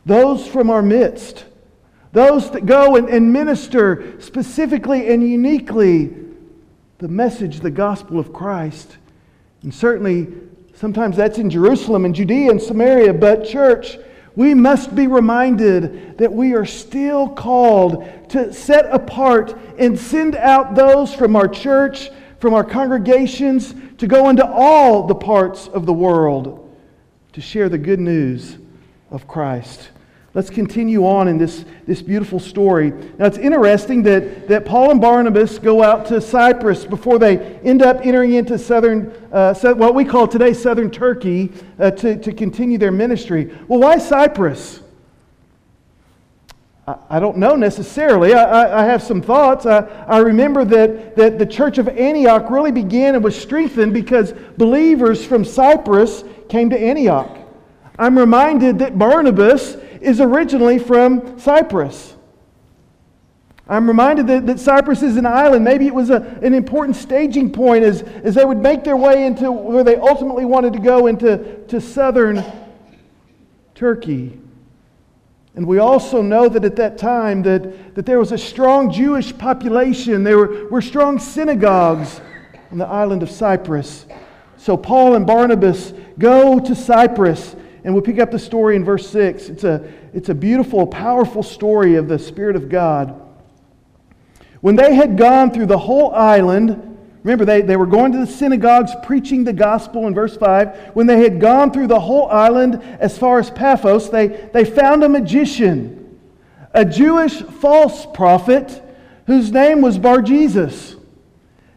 those 0.04 0.46
from 0.46 0.68
our 0.68 0.82
midst, 0.82 1.46
those 2.12 2.50
that 2.50 2.66
go 2.66 2.96
and, 2.96 3.08
and 3.08 3.32
minister 3.32 4.20
specifically 4.20 5.10
and 5.10 5.26
uniquely 5.26 6.21
the 7.02 7.08
message, 7.08 7.58
the 7.58 7.70
gospel 7.70 8.20
of 8.20 8.32
Christ. 8.32 8.96
And 9.64 9.74
certainly, 9.74 10.28
sometimes 10.74 11.16
that's 11.16 11.36
in 11.36 11.50
Jerusalem 11.50 12.04
and 12.04 12.14
Judea 12.14 12.48
and 12.48 12.62
Samaria, 12.62 13.12
but 13.12 13.44
church, 13.44 13.98
we 14.36 14.54
must 14.54 14.94
be 14.94 15.08
reminded 15.08 16.16
that 16.18 16.32
we 16.32 16.54
are 16.54 16.64
still 16.64 17.28
called 17.28 18.08
to 18.30 18.52
set 18.52 18.86
apart 18.86 19.58
and 19.78 19.98
send 19.98 20.36
out 20.36 20.76
those 20.76 21.12
from 21.12 21.34
our 21.34 21.48
church, 21.48 22.08
from 22.38 22.54
our 22.54 22.62
congregations 22.62 23.74
to 23.98 24.06
go 24.06 24.28
into 24.28 24.46
all 24.46 25.08
the 25.08 25.14
parts 25.16 25.66
of 25.66 25.86
the 25.86 25.92
world 25.92 26.72
to 27.32 27.40
share 27.40 27.68
the 27.68 27.78
good 27.78 27.98
news 28.00 28.58
of 29.10 29.26
Christ. 29.26 29.90
Let's 30.34 30.48
continue 30.48 31.06
on 31.06 31.28
in 31.28 31.36
this, 31.36 31.66
this 31.86 32.00
beautiful 32.00 32.40
story. 32.40 32.90
Now, 33.18 33.26
it's 33.26 33.36
interesting 33.36 34.02
that, 34.04 34.48
that 34.48 34.64
Paul 34.64 34.90
and 34.90 34.98
Barnabas 34.98 35.58
go 35.58 35.82
out 35.82 36.06
to 36.06 36.22
Cyprus 36.22 36.86
before 36.86 37.18
they 37.18 37.38
end 37.60 37.82
up 37.82 37.98
entering 38.02 38.32
into 38.32 38.58
southern, 38.58 39.12
uh, 39.30 39.54
what 39.74 39.94
we 39.94 40.06
call 40.06 40.26
today 40.26 40.54
southern 40.54 40.90
Turkey, 40.90 41.52
uh, 41.78 41.90
to, 41.90 42.16
to 42.16 42.32
continue 42.32 42.78
their 42.78 42.90
ministry. 42.90 43.54
Well, 43.68 43.80
why 43.80 43.98
Cyprus? 43.98 44.80
I, 46.86 47.20
don't 47.20 47.36
know 47.36 47.54
necessarily. 47.54 48.34
I, 48.34 48.42
I, 48.42 48.82
I 48.82 48.84
have 48.86 49.02
some 49.02 49.22
thoughts. 49.22 49.66
I, 49.66 49.80
I 50.08 50.18
remember 50.18 50.64
that, 50.64 51.14
that 51.14 51.38
the 51.38 51.46
church 51.46 51.78
of 51.78 51.88
Antioch 51.88 52.50
really 52.50 52.72
began 52.72 53.14
and 53.14 53.22
was 53.22 53.40
strengthened 53.40 53.92
because 53.92 54.32
believers 54.56 55.24
from 55.24 55.44
Cyprus 55.44 56.24
came 56.48 56.70
to 56.70 56.78
Antioch. 56.78 57.38
I'm 57.98 58.18
reminded 58.18 58.80
that 58.80 58.98
Barnabas 58.98 59.76
is 60.02 60.20
originally 60.20 60.78
from 60.78 61.38
Cyprus. 61.38 62.14
I'm 63.68 63.86
reminded 63.86 64.26
that, 64.26 64.46
that 64.46 64.60
Cyprus 64.60 65.02
is 65.02 65.16
an 65.16 65.24
island. 65.24 65.64
Maybe 65.64 65.86
it 65.86 65.94
was 65.94 66.10
a, 66.10 66.20
an 66.42 66.52
important 66.52 66.96
staging 66.96 67.52
point 67.52 67.84
as, 67.84 68.02
as 68.02 68.34
they 68.34 68.44
would 68.44 68.58
make 68.58 68.84
their 68.84 68.96
way 68.96 69.24
into 69.24 69.50
where 69.50 69.84
they 69.84 69.96
ultimately 69.96 70.44
wanted 70.44 70.72
to 70.74 70.78
go 70.78 71.06
into 71.06 71.64
to 71.68 71.80
southern 71.80 72.44
Turkey. 73.74 74.38
And 75.54 75.66
we 75.66 75.78
also 75.78 76.22
know 76.22 76.48
that 76.48 76.64
at 76.64 76.76
that 76.76 76.98
time 76.98 77.42
that, 77.42 77.94
that 77.94 78.06
there 78.06 78.18
was 78.18 78.32
a 78.32 78.38
strong 78.38 78.90
Jewish 78.90 79.36
population. 79.36 80.24
There 80.24 80.38
were, 80.38 80.68
were 80.68 80.82
strong 80.82 81.18
synagogues 81.18 82.20
on 82.70 82.78
the 82.78 82.86
island 82.86 83.22
of 83.22 83.30
Cyprus. 83.30 84.06
So 84.56 84.76
Paul 84.76 85.14
and 85.14 85.26
Barnabas 85.26 85.92
go 86.18 86.58
to 86.58 86.74
Cyprus 86.74 87.54
and 87.84 87.94
we 87.94 88.00
pick 88.00 88.18
up 88.18 88.30
the 88.30 88.38
story 88.38 88.76
in 88.76 88.84
verse 88.84 89.08
6. 89.10 89.48
It's 89.48 89.64
a, 89.64 89.92
it's 90.12 90.28
a 90.28 90.34
beautiful, 90.34 90.86
powerful 90.86 91.42
story 91.42 91.96
of 91.96 92.08
the 92.08 92.18
Spirit 92.18 92.54
of 92.54 92.68
God. 92.68 93.20
When 94.60 94.76
they 94.76 94.94
had 94.94 95.16
gone 95.16 95.50
through 95.50 95.66
the 95.66 95.78
whole 95.78 96.14
island, 96.14 96.98
remember, 97.24 97.44
they, 97.44 97.62
they 97.62 97.76
were 97.76 97.86
going 97.86 98.12
to 98.12 98.18
the 98.18 98.26
synagogues 98.26 98.92
preaching 99.02 99.42
the 99.42 99.52
gospel 99.52 100.06
in 100.06 100.14
verse 100.14 100.36
5. 100.36 100.92
When 100.94 101.08
they 101.08 101.20
had 101.22 101.40
gone 101.40 101.72
through 101.72 101.88
the 101.88 101.98
whole 101.98 102.28
island 102.28 102.80
as 103.00 103.18
far 103.18 103.40
as 103.40 103.50
Paphos, 103.50 104.10
they, 104.10 104.28
they 104.52 104.64
found 104.64 105.02
a 105.02 105.08
magician, 105.08 106.18
a 106.72 106.84
Jewish 106.84 107.42
false 107.42 108.06
prophet 108.14 108.80
whose 109.26 109.50
name 109.50 109.80
was 109.80 109.98
Bar 109.98 110.22
Jesus. 110.22 110.94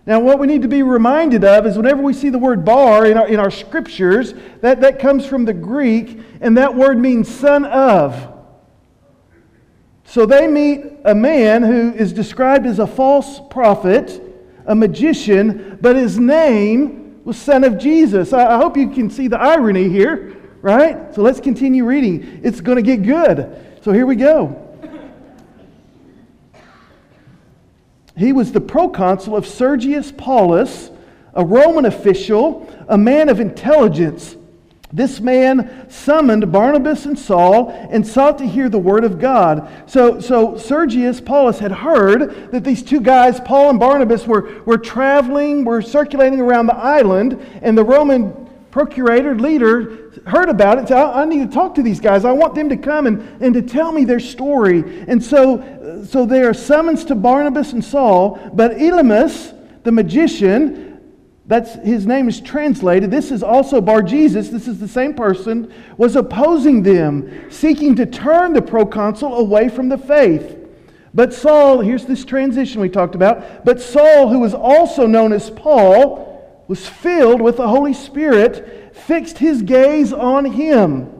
Now, 0.08 0.20
what 0.20 0.38
we 0.38 0.46
need 0.46 0.62
to 0.62 0.68
be 0.68 0.84
reminded 0.84 1.44
of 1.44 1.66
is 1.66 1.78
whenever 1.78 2.02
we 2.02 2.14
see 2.14 2.30
the 2.30 2.38
word 2.38 2.64
bar 2.64 3.08
in 3.08 3.18
our, 3.18 3.28
in 3.28 3.40
our 3.40 3.50
scriptures, 3.50 4.36
that, 4.62 4.82
that 4.82 5.00
comes 5.00 5.26
from 5.26 5.46
the 5.46 5.54
Greek, 5.54 6.20
and 6.42 6.58
that 6.58 6.76
word 6.76 7.00
means 7.00 7.28
son 7.28 7.66
of. 7.66 8.34
So 10.04 10.28
they 10.28 10.48
meet 10.48 10.86
a 11.04 11.16
man 11.16 11.64
who 11.64 11.92
is 11.94 12.14
described 12.14 12.68
as 12.68 12.78
a 12.78 12.86
false 12.86 13.42
prophet, 13.50 14.22
a 14.68 14.76
magician, 14.76 15.80
but 15.82 15.96
his 15.96 16.20
name 16.20 17.22
was 17.26 17.38
Son 17.38 17.64
of 17.64 17.80
Jesus. 17.80 18.32
I, 18.32 18.56
I 18.56 18.58
hope 18.58 18.78
you 18.78 18.90
can 18.92 19.10
see 19.10 19.28
the 19.28 19.40
irony 19.40 19.90
here, 19.90 20.38
right? 20.62 21.14
So 21.16 21.24
let's 21.24 21.40
continue 21.40 21.84
reading. 21.84 22.42
It's 22.44 22.62
going 22.62 22.76
to 22.76 22.84
get 22.84 23.02
good. 23.02 23.80
So 23.82 23.92
here 23.92 24.06
we 24.06 24.16
go. 24.16 24.65
He 28.18 28.32
was 28.32 28.52
the 28.52 28.62
proconsul 28.62 29.36
of 29.36 29.46
Sergius 29.46 30.12
Paulus, 30.12 30.90
a 31.34 31.44
Roman 31.44 31.86
official, 31.86 32.68
a 32.88 32.98
man 32.98 33.30
of 33.30 33.40
intelligence. 33.40 34.38
This 34.94 35.20
man 35.20 35.90
summoned 35.90 36.50
Barnabas 36.52 37.06
and 37.06 37.20
Saul 37.20 37.72
and 37.92 38.08
sought 38.08 38.38
to 38.38 38.48
hear 38.48 38.70
the 38.70 38.80
word 38.80 39.04
of 39.04 39.20
God. 39.20 39.70
So, 39.88 40.22
so 40.22 40.58
Sergius 40.58 41.20
Paulus 41.20 41.60
had 41.60 41.74
heard 41.74 42.52
that 42.52 42.64
these 42.64 42.82
two 42.82 43.02
guys, 43.02 43.42
Paul 43.42 43.72
and 43.72 43.80
Barnabas, 43.80 44.26
were, 44.26 44.62
were 44.64 44.78
traveling, 44.78 45.66
were 45.66 45.82
circulating 45.82 46.40
around 46.40 46.68
the 46.68 46.76
island, 46.76 47.34
and 47.62 47.78
the 47.78 47.84
Roman 47.84 48.46
procurator, 48.72 49.36
leader, 49.36 50.05
heard 50.26 50.50
about 50.50 50.80
it. 50.80 50.92
I, 50.92 51.22
I 51.22 51.26
need 51.26 51.50
to 51.50 51.54
talk 51.54 51.76
to 51.76 51.84
these 51.84 52.00
guys. 52.00 52.26
I 52.26 52.32
want 52.32 52.56
them 52.56 52.70
to 52.70 52.78
come 52.78 53.08
and, 53.08 53.42
and 53.42 53.54
to 53.54 53.62
tell 53.62 53.92
me 53.92 54.06
their 54.06 54.20
story. 54.20 55.06
And 55.08 55.24
so 55.24 55.76
so 56.06 56.26
they 56.26 56.42
are 56.42 56.54
summons 56.54 57.06
to 57.06 57.16
Barnabas 57.16 57.74
and 57.74 57.84
Saul, 57.84 58.40
but 58.54 58.72
Elymas, 58.74 59.54
the 59.84 59.92
magician, 59.92 61.02
that's 61.46 61.76
his 61.76 62.06
name 62.08 62.28
is 62.28 62.42
translated. 62.42 63.12
This 63.12 63.32
is 63.32 63.44
also 63.44 63.80
Bar 63.80 64.02
Jesus. 64.02 64.50
This 64.50 64.68
is 64.68 64.80
the 64.80 64.88
same 64.88 65.14
person. 65.14 65.72
Was 65.98 66.16
opposing 66.16 66.82
them, 66.82 67.52
seeking 67.52 67.96
to 67.98 68.06
turn 68.06 68.54
the 68.54 68.62
proconsul 68.62 69.36
away 69.36 69.70
from 69.70 69.90
the 69.90 69.98
faith. 69.98 70.58
But 71.14 71.34
Saul, 71.34 71.80
here's 71.80 72.06
this 72.06 72.26
transition 72.26 72.82
we 72.82 72.90
talked 72.90 73.16
about. 73.16 73.64
But 73.64 73.80
Saul, 73.80 74.30
who 74.30 74.40
was 74.40 74.54
also 74.54 75.06
known 75.06 75.34
as 75.34 75.50
Paul, 75.50 76.64
was 76.68 76.90
filled 76.90 77.42
with 77.42 77.58
the 77.58 77.68
Holy 77.68 77.94
Spirit, 77.94 78.85
fixed 79.08 79.38
his 79.38 79.62
gaze 79.62 80.12
on 80.12 80.46
him. 80.46 81.12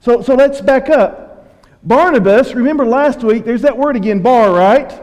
So, 0.00 0.22
so 0.22 0.34
let's 0.34 0.60
back 0.60 0.88
up. 0.88 1.26
Barnabas, 1.82 2.54
remember 2.54 2.86
last 2.86 3.22
week, 3.22 3.44
there's 3.44 3.62
that 3.62 3.76
word 3.76 3.96
again, 3.96 4.20
bar, 4.20 4.52
right? 4.52 5.00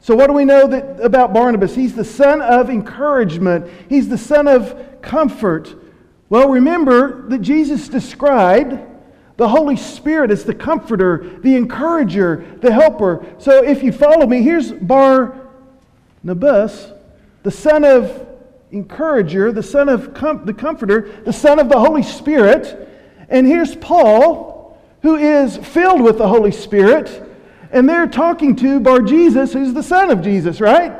So, 0.00 0.14
what 0.14 0.26
do 0.26 0.32
we 0.32 0.44
know 0.44 0.66
that, 0.66 1.00
about 1.00 1.32
Barnabas? 1.32 1.74
He's 1.74 1.94
the 1.94 2.04
son 2.04 2.42
of 2.42 2.70
encouragement, 2.70 3.70
he's 3.88 4.08
the 4.08 4.18
son 4.18 4.48
of 4.48 5.00
comfort. 5.00 5.74
Well, 6.28 6.48
remember 6.48 7.28
that 7.28 7.38
Jesus 7.38 7.88
described 7.88 8.78
the 9.36 9.48
Holy 9.48 9.76
Spirit 9.76 10.30
as 10.30 10.44
the 10.44 10.54
comforter, 10.54 11.38
the 11.42 11.56
encourager, 11.56 12.58
the 12.60 12.72
helper. 12.72 13.26
So, 13.38 13.62
if 13.62 13.82
you 13.82 13.92
follow 13.92 14.26
me, 14.26 14.42
here's 14.42 14.72
Barnabas, 14.72 15.32
the 17.42 17.50
son 17.50 17.84
of 17.84 18.31
encourager, 18.72 19.52
the 19.52 19.62
son 19.62 19.88
of 19.88 20.14
com- 20.14 20.44
the 20.44 20.54
comforter, 20.54 21.02
the 21.24 21.32
son 21.32 21.58
of 21.58 21.68
the 21.68 21.78
Holy 21.78 22.02
Spirit. 22.02 22.88
And 23.28 23.46
here's 23.46 23.76
Paul, 23.76 24.80
who 25.02 25.16
is 25.16 25.56
filled 25.56 26.00
with 26.00 26.18
the 26.18 26.28
Holy 26.28 26.52
Spirit, 26.52 27.28
and 27.70 27.88
they're 27.88 28.06
talking 28.06 28.56
to 28.56 28.80
Bar 28.80 29.02
Jesus, 29.02 29.52
who's 29.52 29.72
the 29.72 29.82
son 29.82 30.10
of 30.10 30.22
Jesus, 30.22 30.60
right? 30.60 30.92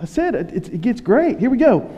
I 0.00 0.04
said 0.04 0.34
it, 0.34 0.52
it, 0.52 0.68
it 0.74 0.80
gets 0.80 1.00
great. 1.00 1.38
Here 1.38 1.50
we 1.50 1.58
go. 1.58 1.90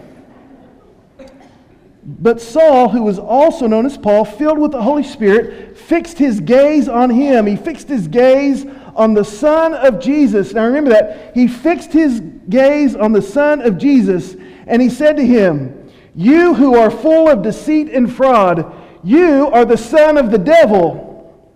But 2.02 2.40
Saul, 2.40 2.88
who 2.88 3.02
was 3.02 3.18
also 3.18 3.66
known 3.66 3.84
as 3.84 3.98
Paul, 3.98 4.24
filled 4.24 4.58
with 4.58 4.72
the 4.72 4.82
Holy 4.82 5.02
Spirit, 5.02 5.76
fixed 5.76 6.18
his 6.18 6.40
gaze 6.40 6.88
on 6.88 7.10
him. 7.10 7.46
He 7.46 7.56
fixed 7.56 7.88
his 7.88 8.08
gaze 8.08 8.64
on 8.96 9.14
the 9.14 9.24
Son 9.24 9.74
of 9.74 10.00
Jesus. 10.00 10.54
Now 10.54 10.64
remember 10.64 10.90
that. 10.90 11.32
He 11.34 11.46
fixed 11.46 11.92
his 11.92 12.20
gaze 12.48 12.96
on 12.96 13.12
the 13.12 13.22
Son 13.22 13.60
of 13.60 13.76
Jesus, 13.76 14.34
and 14.70 14.80
he 14.80 14.88
said 14.88 15.16
to 15.16 15.26
him, 15.26 15.90
You 16.14 16.54
who 16.54 16.76
are 16.76 16.92
full 16.92 17.28
of 17.28 17.42
deceit 17.42 17.90
and 17.90 18.10
fraud, 18.10 18.72
you 19.02 19.48
are 19.48 19.64
the 19.64 19.76
son 19.76 20.16
of 20.16 20.30
the 20.30 20.38
devil. 20.38 21.50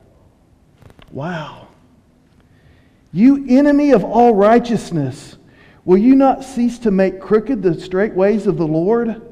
Wow. 1.12 1.68
You 3.12 3.46
enemy 3.48 3.92
of 3.92 4.02
all 4.02 4.34
righteousness, 4.34 5.36
will 5.84 5.98
you 5.98 6.16
not 6.16 6.42
cease 6.42 6.80
to 6.80 6.90
make 6.90 7.20
crooked 7.20 7.62
the 7.62 7.80
straight 7.80 8.14
ways 8.14 8.48
of 8.48 8.56
the 8.56 8.66
Lord? 8.66 9.22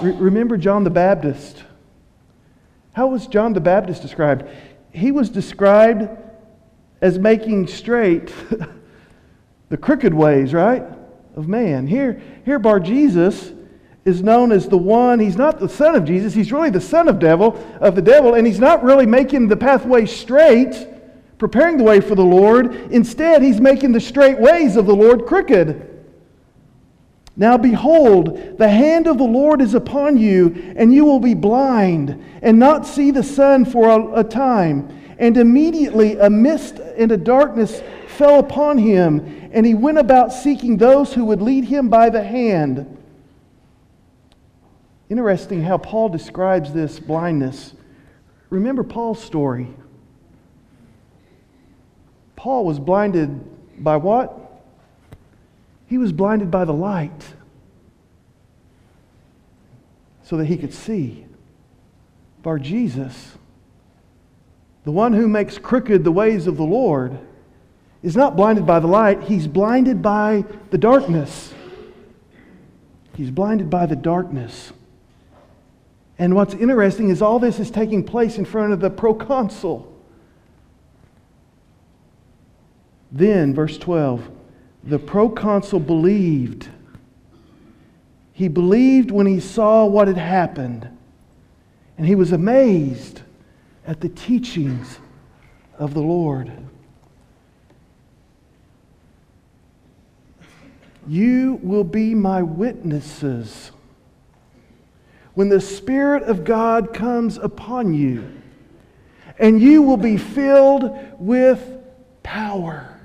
Re- 0.00 0.12
remember 0.12 0.56
John 0.56 0.84
the 0.84 0.90
Baptist. 0.90 1.64
How 2.92 3.08
was 3.08 3.26
John 3.26 3.54
the 3.54 3.60
Baptist 3.60 4.02
described? 4.02 4.44
He 4.92 5.10
was 5.10 5.30
described 5.30 6.08
as 7.00 7.18
making 7.18 7.66
straight 7.66 8.32
the 9.68 9.76
crooked 9.76 10.14
ways, 10.14 10.54
right, 10.54 10.84
of 11.36 11.48
man. 11.48 11.86
Here, 11.86 12.20
here 12.46 12.58
Bar 12.58 12.80
Jesus 12.80 13.52
is 14.06 14.22
known 14.22 14.52
as 14.52 14.68
the 14.68 14.78
one, 14.78 15.18
he's 15.18 15.36
not 15.36 15.60
the 15.60 15.68
son 15.68 15.94
of 15.94 16.04
Jesus, 16.04 16.32
he's 16.32 16.50
really 16.50 16.70
the 16.70 16.80
son 16.80 17.08
of 17.08 17.18
devil, 17.18 17.62
of 17.80 17.94
the 17.94 18.02
devil, 18.02 18.34
and 18.34 18.46
he's 18.46 18.58
not 18.58 18.82
really 18.82 19.04
making 19.04 19.48
the 19.48 19.56
pathway 19.56 20.06
straight, 20.06 20.88
preparing 21.36 21.76
the 21.76 21.84
way 21.84 22.00
for 22.00 22.14
the 22.14 22.24
Lord. 22.24 22.74
Instead, 22.90 23.42
he's 23.42 23.60
making 23.60 23.92
the 23.92 24.00
straight 24.00 24.38
ways 24.38 24.76
of 24.76 24.86
the 24.86 24.94
Lord 24.94 25.26
crooked. 25.26 26.04
Now 27.36 27.58
behold, 27.58 28.56
the 28.56 28.68
hand 28.68 29.06
of 29.06 29.18
the 29.18 29.24
Lord 29.24 29.60
is 29.60 29.74
upon 29.74 30.16
you, 30.16 30.72
and 30.76 30.94
you 30.94 31.04
will 31.04 31.20
be 31.20 31.34
blind, 31.34 32.24
and 32.40 32.58
not 32.58 32.86
see 32.86 33.10
the 33.10 33.22
sun 33.22 33.66
for 33.66 33.90
a, 33.90 34.20
a 34.20 34.24
time. 34.24 34.88
And 35.18 35.36
immediately 35.36 36.18
a 36.18 36.28
mist 36.28 36.78
and 36.78 37.10
a 37.10 37.16
darkness 37.16 37.82
fell 38.06 38.38
upon 38.38 38.78
him, 38.78 39.50
and 39.52 39.64
he 39.64 39.74
went 39.74 39.98
about 39.98 40.32
seeking 40.32 40.76
those 40.76 41.14
who 41.14 41.24
would 41.26 41.40
lead 41.40 41.64
him 41.64 41.88
by 41.88 42.10
the 42.10 42.22
hand. 42.22 42.98
Interesting 45.08 45.62
how 45.62 45.78
Paul 45.78 46.08
describes 46.08 46.72
this 46.72 46.98
blindness. 46.98 47.74
Remember 48.50 48.82
Paul's 48.82 49.22
story. 49.22 49.68
Paul 52.34 52.64
was 52.64 52.78
blinded 52.78 53.82
by 53.82 53.96
what? 53.96 54.38
He 55.86 55.98
was 55.98 56.12
blinded 56.12 56.50
by 56.50 56.64
the 56.64 56.72
light 56.72 57.34
so 60.24 60.36
that 60.36 60.46
he 60.46 60.56
could 60.56 60.74
see. 60.74 61.24
Bar 62.42 62.58
Jesus, 62.58 63.38
the 64.86 64.92
one 64.92 65.12
who 65.12 65.26
makes 65.26 65.58
crooked 65.58 66.04
the 66.04 66.12
ways 66.12 66.46
of 66.46 66.56
the 66.56 66.64
Lord, 66.64 67.18
is 68.04 68.14
not 68.14 68.36
blinded 68.36 68.64
by 68.64 68.78
the 68.78 68.86
light, 68.86 69.20
he's 69.24 69.48
blinded 69.48 70.00
by 70.00 70.44
the 70.70 70.78
darkness. 70.78 71.52
He's 73.16 73.32
blinded 73.32 73.68
by 73.68 73.86
the 73.86 73.96
darkness. 73.96 74.72
And 76.20 76.36
what's 76.36 76.54
interesting 76.54 77.08
is 77.08 77.20
all 77.20 77.40
this 77.40 77.58
is 77.58 77.68
taking 77.68 78.04
place 78.04 78.38
in 78.38 78.44
front 78.44 78.72
of 78.72 78.78
the 78.78 78.88
proconsul. 78.88 79.92
Then, 83.10 83.54
verse 83.54 83.78
12, 83.78 84.30
the 84.84 85.00
proconsul 85.00 85.80
believed. 85.80 86.68
He 88.32 88.46
believed 88.46 89.10
when 89.10 89.26
he 89.26 89.40
saw 89.40 89.84
what 89.84 90.06
had 90.06 90.16
happened, 90.16 90.88
and 91.98 92.06
he 92.06 92.14
was 92.14 92.30
amazed 92.30 93.22
at 93.86 94.00
the 94.00 94.08
teachings 94.08 94.98
of 95.78 95.94
the 95.94 96.00
Lord. 96.00 96.50
You 101.06 101.60
will 101.62 101.84
be 101.84 102.14
my 102.14 102.42
witnesses 102.42 103.70
when 105.34 105.48
the 105.48 105.60
Spirit 105.60 106.24
of 106.24 106.44
God 106.44 106.92
comes 106.92 107.36
upon 107.36 107.94
you, 107.94 108.32
and 109.38 109.60
you 109.60 109.82
will 109.82 109.98
be 109.98 110.16
filled 110.16 110.90
with 111.18 111.62
power. 112.22 112.95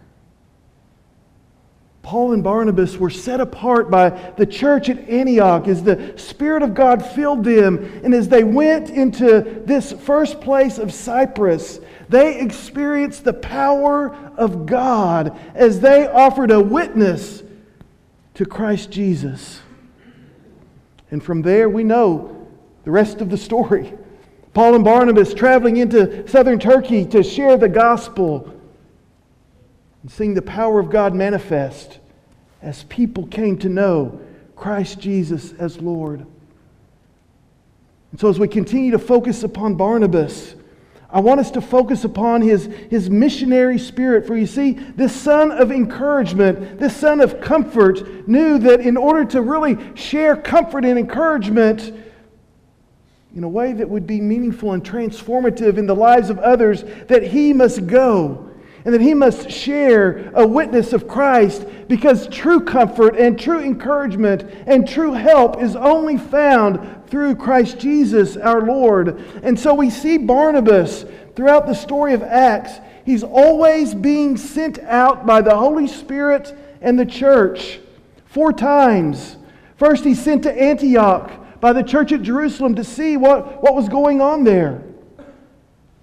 Paul 2.03 2.33
and 2.33 2.43
Barnabas 2.43 2.97
were 2.97 3.11
set 3.11 3.39
apart 3.39 3.91
by 3.91 4.09
the 4.09 4.45
church 4.45 4.89
at 4.89 5.07
Antioch 5.07 5.67
as 5.67 5.83
the 5.83 6.13
Spirit 6.17 6.63
of 6.63 6.73
God 6.73 7.05
filled 7.05 7.43
them. 7.43 8.01
And 8.03 8.13
as 8.13 8.27
they 8.27 8.43
went 8.43 8.89
into 8.89 9.61
this 9.65 9.91
first 9.91 10.41
place 10.41 10.79
of 10.79 10.93
Cyprus, 10.93 11.79
they 12.09 12.39
experienced 12.39 13.23
the 13.23 13.33
power 13.33 14.15
of 14.35 14.65
God 14.65 15.37
as 15.53 15.79
they 15.79 16.07
offered 16.07 16.49
a 16.49 16.59
witness 16.59 17.43
to 18.33 18.45
Christ 18.45 18.89
Jesus. 18.89 19.61
And 21.11 21.23
from 21.23 21.43
there, 21.43 21.69
we 21.69 21.83
know 21.83 22.47
the 22.83 22.91
rest 22.91 23.21
of 23.21 23.29
the 23.29 23.37
story. 23.37 23.93
Paul 24.53 24.75
and 24.75 24.83
Barnabas 24.83 25.33
traveling 25.33 25.77
into 25.77 26.27
southern 26.27 26.59
Turkey 26.59 27.05
to 27.05 27.21
share 27.21 27.57
the 27.57 27.69
gospel 27.69 28.51
and 30.01 30.11
seeing 30.11 30.33
the 30.33 30.41
power 30.41 30.79
of 30.79 30.89
God 30.89 31.13
manifest 31.13 31.99
as 32.61 32.83
people 32.83 33.27
came 33.27 33.57
to 33.59 33.69
know 33.69 34.19
Christ 34.55 34.99
Jesus 34.99 35.53
as 35.53 35.79
Lord. 35.81 36.25
And 38.11 38.19
so, 38.19 38.29
as 38.29 38.39
we 38.39 38.47
continue 38.47 38.91
to 38.91 38.99
focus 38.99 39.43
upon 39.43 39.75
Barnabas, 39.75 40.55
I 41.09 41.19
want 41.19 41.39
us 41.39 41.51
to 41.51 41.61
focus 41.61 42.03
upon 42.03 42.41
his, 42.41 42.65
his 42.89 43.09
missionary 43.09 43.77
spirit. 43.77 44.25
For 44.25 44.35
you 44.35 44.45
see, 44.45 44.73
this 44.73 45.13
son 45.13 45.51
of 45.51 45.71
encouragement, 45.71 46.79
this 46.79 46.95
son 46.95 47.19
of 47.19 47.41
comfort, 47.41 48.27
knew 48.27 48.59
that 48.59 48.81
in 48.81 48.97
order 48.97 49.25
to 49.25 49.41
really 49.41 49.77
share 49.95 50.35
comfort 50.35 50.85
and 50.85 50.97
encouragement 50.97 51.93
in 53.35 53.43
a 53.43 53.49
way 53.49 53.73
that 53.73 53.89
would 53.89 54.05
be 54.05 54.19
meaningful 54.19 54.73
and 54.73 54.83
transformative 54.83 55.77
in 55.77 55.85
the 55.85 55.95
lives 55.95 56.29
of 56.29 56.37
others, 56.39 56.83
that 57.07 57.23
he 57.23 57.53
must 57.53 57.87
go 57.87 58.50
and 58.83 58.93
that 58.93 59.01
he 59.01 59.13
must 59.13 59.49
share 59.49 60.31
a 60.33 60.45
witness 60.45 60.93
of 60.93 61.07
Christ 61.07 61.65
because 61.87 62.27
true 62.27 62.61
comfort 62.61 63.15
and 63.15 63.39
true 63.39 63.59
encouragement 63.59 64.43
and 64.65 64.87
true 64.87 65.13
help 65.13 65.61
is 65.61 65.75
only 65.75 66.17
found 66.17 67.07
through 67.07 67.35
Christ 67.35 67.77
Jesus 67.79 68.37
our 68.37 68.61
Lord. 68.61 69.19
And 69.43 69.59
so 69.59 69.73
we 69.73 69.89
see 69.89 70.17
Barnabas 70.17 71.05
throughout 71.35 71.67
the 71.67 71.75
story 71.75 72.13
of 72.13 72.23
Acts. 72.23 72.79
He's 73.05 73.23
always 73.23 73.93
being 73.93 74.37
sent 74.37 74.79
out 74.79 75.25
by 75.25 75.41
the 75.41 75.55
Holy 75.55 75.87
Spirit 75.87 76.55
and 76.81 76.97
the 76.97 77.05
church. 77.05 77.79
Four 78.25 78.53
times. 78.53 79.37
First, 79.77 80.03
he's 80.03 80.21
sent 80.21 80.43
to 80.43 80.61
Antioch 80.61 81.31
by 81.59 81.73
the 81.73 81.83
church 81.83 82.11
at 82.11 82.21
Jerusalem 82.21 82.75
to 82.75 82.83
see 82.83 83.17
what, 83.17 83.61
what 83.61 83.75
was 83.75 83.89
going 83.89 84.21
on 84.21 84.43
there 84.43 84.83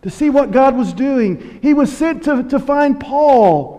to 0.03 0.11
see 0.11 0.31
what 0.31 0.51
God 0.51 0.77
was 0.77 0.93
doing. 0.93 1.59
He 1.61 1.75
was 1.75 1.97
sent 1.97 2.25
to, 2.25 2.43
to 2.45 2.59
find 2.59 3.01
Paul 3.01 3.79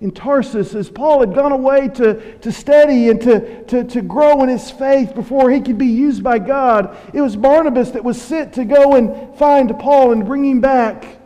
in 0.00 0.12
Tarsus 0.12 0.74
as 0.74 0.88
Paul 0.88 1.20
had 1.20 1.34
gone 1.34 1.50
away 1.50 1.88
to, 1.88 2.38
to 2.38 2.52
study 2.52 3.08
and 3.08 3.20
to, 3.22 3.64
to, 3.64 3.84
to 3.84 4.02
grow 4.02 4.42
in 4.44 4.48
his 4.48 4.70
faith 4.70 5.14
before 5.14 5.50
he 5.50 5.60
could 5.60 5.78
be 5.78 5.86
used 5.86 6.22
by 6.22 6.38
God. 6.38 6.96
It 7.12 7.20
was 7.20 7.34
Barnabas 7.34 7.90
that 7.90 8.04
was 8.04 8.20
sent 8.20 8.52
to 8.54 8.64
go 8.64 8.94
and 8.94 9.36
find 9.36 9.76
Paul 9.78 10.12
and 10.12 10.24
bring 10.24 10.44
him 10.44 10.60
back. 10.60 11.18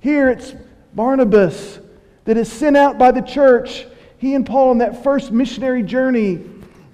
Here 0.00 0.28
it's 0.28 0.54
Barnabas 0.94 1.78
that 2.26 2.36
is 2.36 2.52
sent 2.52 2.76
out 2.76 2.98
by 2.98 3.12
the 3.12 3.22
church. 3.22 3.86
He 4.18 4.34
and 4.34 4.44
Paul 4.44 4.70
on 4.70 4.78
that 4.78 5.02
first 5.02 5.32
missionary 5.32 5.82
journey. 5.82 6.40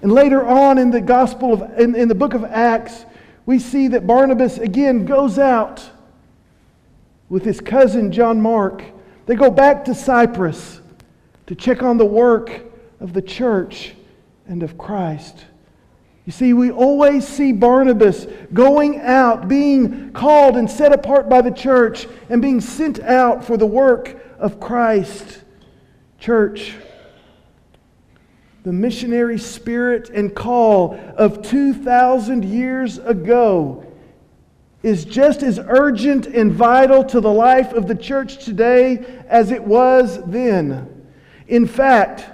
And 0.02 0.12
later 0.12 0.46
on 0.46 0.78
in 0.78 0.92
the 0.92 1.00
gospel 1.00 1.54
of 1.54 1.80
in, 1.80 1.96
in 1.96 2.06
the 2.06 2.14
book 2.14 2.34
of 2.34 2.44
Acts, 2.44 3.04
we 3.44 3.58
see 3.58 3.88
that 3.88 4.06
Barnabas 4.06 4.58
again 4.58 5.04
goes 5.04 5.38
out 5.38 5.90
with 7.28 7.44
his 7.44 7.60
cousin 7.60 8.12
John 8.12 8.40
Mark. 8.40 8.82
They 9.26 9.34
go 9.34 9.50
back 9.50 9.84
to 9.86 9.94
Cyprus 9.94 10.80
to 11.46 11.54
check 11.54 11.82
on 11.82 11.96
the 11.96 12.06
work 12.06 12.62
of 13.00 13.12
the 13.12 13.22
church 13.22 13.94
and 14.46 14.62
of 14.62 14.78
Christ. 14.78 15.44
You 16.24 16.32
see, 16.32 16.52
we 16.52 16.70
always 16.70 17.26
see 17.26 17.52
Barnabas 17.52 18.26
going 18.52 19.00
out, 19.00 19.48
being 19.48 20.12
called 20.12 20.56
and 20.56 20.70
set 20.70 20.92
apart 20.92 21.28
by 21.28 21.40
the 21.40 21.50
church, 21.50 22.06
and 22.28 22.42
being 22.42 22.60
sent 22.60 23.00
out 23.00 23.44
for 23.44 23.56
the 23.56 23.66
work 23.66 24.22
of 24.38 24.60
Christ. 24.60 25.42
Church, 26.18 26.74
the 28.62 28.72
missionary 28.72 29.38
spirit 29.38 30.10
and 30.10 30.34
call 30.34 31.00
of 31.16 31.40
2,000 31.40 32.44
years 32.44 32.98
ago 32.98 33.87
is 34.82 35.04
just 35.04 35.42
as 35.42 35.58
urgent 35.58 36.26
and 36.26 36.52
vital 36.52 37.04
to 37.04 37.20
the 37.20 37.32
life 37.32 37.72
of 37.72 37.88
the 37.88 37.94
church 37.94 38.44
today 38.44 39.22
as 39.28 39.50
it 39.50 39.62
was 39.62 40.22
then. 40.26 41.06
In 41.48 41.66
fact, 41.66 42.30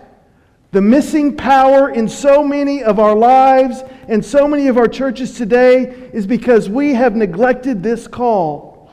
the 0.73 0.83
missing 0.83 1.37
power 1.37 1.91
in 1.91 2.09
so 2.09 2.43
many 2.43 2.83
of 2.83 2.99
our 2.99 3.15
lives 3.15 3.83
and 4.09 4.25
so 4.25 4.49
many 4.49 4.67
of 4.67 4.77
our 4.77 4.89
churches 4.89 5.37
today 5.37 5.85
is 6.13 6.27
because 6.27 6.69
we 6.69 6.95
have 6.95 7.15
neglected 7.15 7.83
this 7.83 8.09
call. 8.09 8.91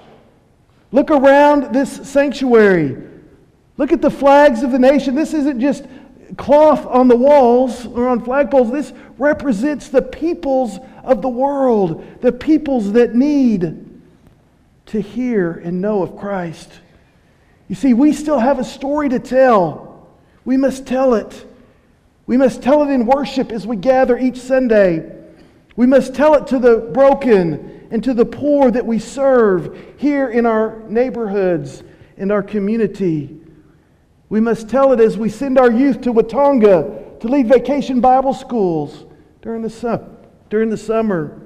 Look 0.92 1.10
around 1.10 1.74
this 1.74 2.08
sanctuary. 2.08 3.02
Look 3.78 3.92
at 3.92 4.02
the 4.02 4.12
flags 4.12 4.62
of 4.62 4.72
the 4.72 4.80
nation. 4.80 5.16
This 5.16 5.34
isn't 5.34 5.60
just 5.60 5.86
cloth 6.38 6.86
on 6.86 7.08
the 7.08 7.16
walls 7.16 7.86
or 7.88 8.08
on 8.08 8.24
flagpoles. 8.24 8.72
This 8.72 8.94
represents 9.18 9.90
the 9.90 10.02
peoples 10.02 10.78
of 11.04 11.22
the 11.22 11.30
world, 11.30 12.22
the 12.22 12.32
peoples 12.32 12.94
that 12.94 13.16
need 13.16 13.88
to 14.88 15.02
hear 15.02 15.52
and 15.52 15.82
know 15.82 16.04
of 16.04 16.18
Christ. 16.18 16.70
You 17.68 17.76
see, 17.76 17.94
we 17.94 18.14
still 18.14 18.40
have 18.40 18.60
a 18.60 18.64
story 18.64 19.10
to 19.10 19.20
tell. 19.20 20.08
We 20.44 20.58
must 20.58 20.86
tell 20.86 21.14
it. 21.14 21.46
We 22.26 22.38
must 22.38 22.62
tell 22.62 22.84
it 22.84 22.92
in 22.92 23.06
worship 23.06 23.52
as 23.52 23.66
we 23.66 23.78
gather 23.78 24.18
each 24.18 24.38
Sunday. 24.38 25.10
We 25.76 25.88
must 25.88 26.14
tell 26.14 26.34
it 26.36 26.48
to 26.48 26.60
the 26.60 26.78
broken 26.94 27.88
and 27.92 28.04
to 28.04 28.14
the 28.14 28.26
poor 28.26 28.72
that 28.72 28.86
we 28.86 29.00
serve 29.00 29.78
here 29.98 30.30
in 30.30 30.46
our 30.46 30.82
neighborhoods 30.88 31.84
and 32.18 32.32
our 32.32 32.44
community. 32.44 33.38
We 34.30 34.40
must 34.40 34.70
tell 34.70 34.94
it 34.94 35.00
as 35.00 35.18
we 35.18 35.30
send 35.30 35.58
our 35.58 35.72
youth 35.72 36.02
to 36.02 36.14
Watonga 36.14 37.20
to 37.20 37.28
lead 37.28 37.48
vacation 37.48 38.00
Bible 38.02 38.34
schools 38.34 39.06
during 39.42 39.62
the, 39.62 39.70
su- 39.70 40.00
during 40.52 40.70
the 40.70 40.78
summer. 40.78 41.42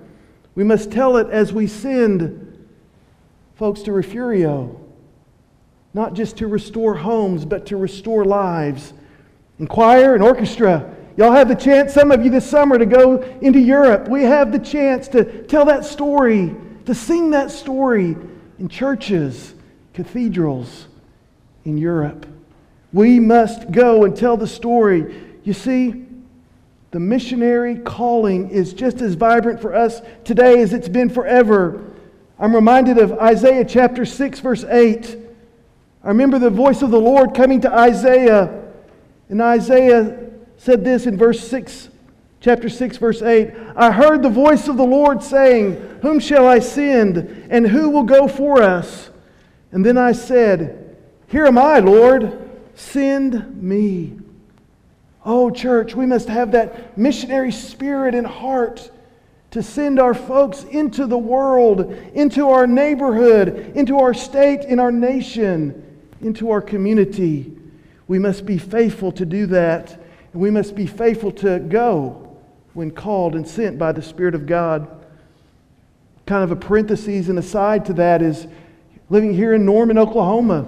We 0.55 0.65
must 0.65 0.91
tell 0.91 1.17
it 1.17 1.29
as 1.29 1.53
we 1.53 1.67
send 1.67 2.67
folks 3.55 3.83
to 3.83 3.93
Refugio, 3.93 4.81
not 5.93 6.13
just 6.13 6.37
to 6.37 6.47
restore 6.47 6.95
homes, 6.95 7.45
but 7.45 7.67
to 7.67 7.77
restore 7.77 8.25
lives. 8.25 8.93
In 9.59 9.67
choir 9.67 10.15
and 10.15 10.23
orchestra, 10.23 10.93
y'all 11.15 11.31
have 11.31 11.47
the 11.47 11.55
chance, 11.55 11.93
some 11.93 12.11
of 12.11 12.25
you 12.25 12.31
this 12.31 12.49
summer, 12.49 12.79
to 12.79 12.85
go 12.85 13.21
into 13.41 13.59
Europe. 13.59 14.09
We 14.09 14.23
have 14.23 14.51
the 14.51 14.59
chance 14.59 15.07
to 15.09 15.43
tell 15.43 15.65
that 15.65 15.85
story, 15.85 16.55
to 16.85 16.95
sing 16.95 17.29
that 17.29 17.51
story 17.51 18.17
in 18.57 18.67
churches, 18.67 19.53
cathedrals 19.93 20.87
in 21.63 21.77
Europe. 21.77 22.25
We 22.91 23.19
must 23.19 23.71
go 23.71 24.03
and 24.03 24.17
tell 24.17 24.35
the 24.35 24.47
story. 24.47 25.37
You 25.43 25.53
see, 25.53 26.04
the 26.95 26.99
missionary 27.01 27.75
calling 27.75 28.49
is 28.51 28.73
just 28.73 29.01
as 29.01 29.15
vibrant 29.15 29.59
for 29.59 29.75
us 29.75 30.01
today 30.23 30.61
as 30.61 30.71
it's 30.71 30.87
been 30.87 31.09
forever. 31.09 31.91
I'm 32.39 32.55
reminded 32.55 32.97
of 32.99 33.11
Isaiah 33.19 33.65
chapter 33.65 34.05
6, 34.05 34.39
verse 34.39 34.63
8. 34.63 35.17
I 36.05 36.07
remember 36.07 36.39
the 36.39 36.49
voice 36.49 36.81
of 36.81 36.91
the 36.91 36.99
Lord 37.01 37.35
coming 37.35 37.59
to 37.59 37.69
Isaiah. 37.69 38.63
And 39.27 39.41
Isaiah 39.41 40.31
said 40.55 40.85
this 40.85 41.05
in 41.05 41.17
verse 41.17 41.45
6, 41.45 41.89
chapter 42.39 42.69
6, 42.69 42.95
verse 42.95 43.21
8 43.21 43.51
I 43.75 43.91
heard 43.91 44.23
the 44.23 44.29
voice 44.29 44.69
of 44.69 44.77
the 44.77 44.85
Lord 44.85 45.21
saying, 45.21 45.99
Whom 46.01 46.21
shall 46.21 46.47
I 46.47 46.59
send, 46.59 47.17
and 47.49 47.67
who 47.67 47.89
will 47.89 48.03
go 48.03 48.29
for 48.29 48.63
us? 48.63 49.09
And 49.73 49.85
then 49.85 49.97
I 49.97 50.13
said, 50.13 50.95
Here 51.27 51.45
am 51.45 51.57
I, 51.57 51.79
Lord, 51.79 52.49
send 52.73 53.61
me. 53.61 54.19
Oh, 55.25 55.49
church, 55.49 55.95
we 55.95 56.05
must 56.05 56.27
have 56.29 56.51
that 56.51 56.95
missionary 56.97 57.51
spirit 57.51 58.13
and 58.13 58.27
heart 58.27 58.91
to 59.51 59.63
send 59.63 59.99
our 59.99 60.13
folks 60.13 60.63
into 60.63 61.07
the 61.07 61.17
world, 61.17 61.91
into 62.13 62.49
our 62.49 62.67
neighborhood, 62.67 63.71
into 63.75 63.97
our 63.97 64.13
state, 64.13 64.61
in 64.65 64.79
our 64.79 64.91
nation, 64.91 65.81
into 66.21 66.51
our 66.51 66.61
community. 66.61 67.57
We 68.07 68.19
must 68.19 68.45
be 68.45 68.59
faithful 68.59 69.11
to 69.13 69.25
do 69.25 69.47
that, 69.47 69.93
and 70.33 70.41
we 70.41 70.51
must 70.51 70.75
be 70.75 70.85
faithful 70.85 71.31
to 71.33 71.57
go 71.59 72.37
when 72.73 72.91
called 72.91 73.33
and 73.33 73.47
sent 73.47 73.79
by 73.79 73.93
the 73.93 74.01
Spirit 74.01 74.35
of 74.35 74.45
God. 74.45 74.87
Kind 76.27 76.43
of 76.43 76.51
a 76.51 76.55
parenthesis 76.55 77.29
and 77.29 77.39
aside 77.39 77.85
to 77.85 77.93
that 77.93 78.21
is 78.21 78.45
living 79.09 79.33
here 79.33 79.53
in 79.53 79.65
Norman, 79.65 79.97
Oklahoma. 79.97 80.67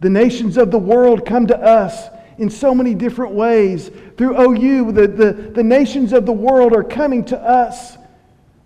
The 0.00 0.10
nations 0.10 0.56
of 0.56 0.70
the 0.70 0.78
world 0.78 1.26
come 1.26 1.48
to 1.48 1.58
us 1.58 2.08
in 2.38 2.50
so 2.50 2.74
many 2.74 2.94
different 2.94 3.32
ways. 3.32 3.90
Through 4.16 4.40
OU, 4.40 4.92
the, 4.92 5.08
the, 5.08 5.32
the 5.32 5.62
nations 5.62 6.12
of 6.12 6.26
the 6.26 6.32
world 6.32 6.72
are 6.72 6.84
coming 6.84 7.24
to 7.26 7.38
us. 7.38 7.96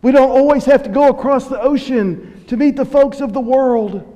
We 0.03 0.13
don't 0.13 0.31
always 0.31 0.65
have 0.67 0.83
to 0.85 0.89
go 0.89 1.09
across 1.09 1.49
the 1.49 1.61
ocean 1.61 2.45
to 2.47 2.57
meet 2.57 2.77
the 2.77 2.85
folks 2.85 3.21
of 3.21 3.33
the 3.33 3.41
world. 3.41 4.16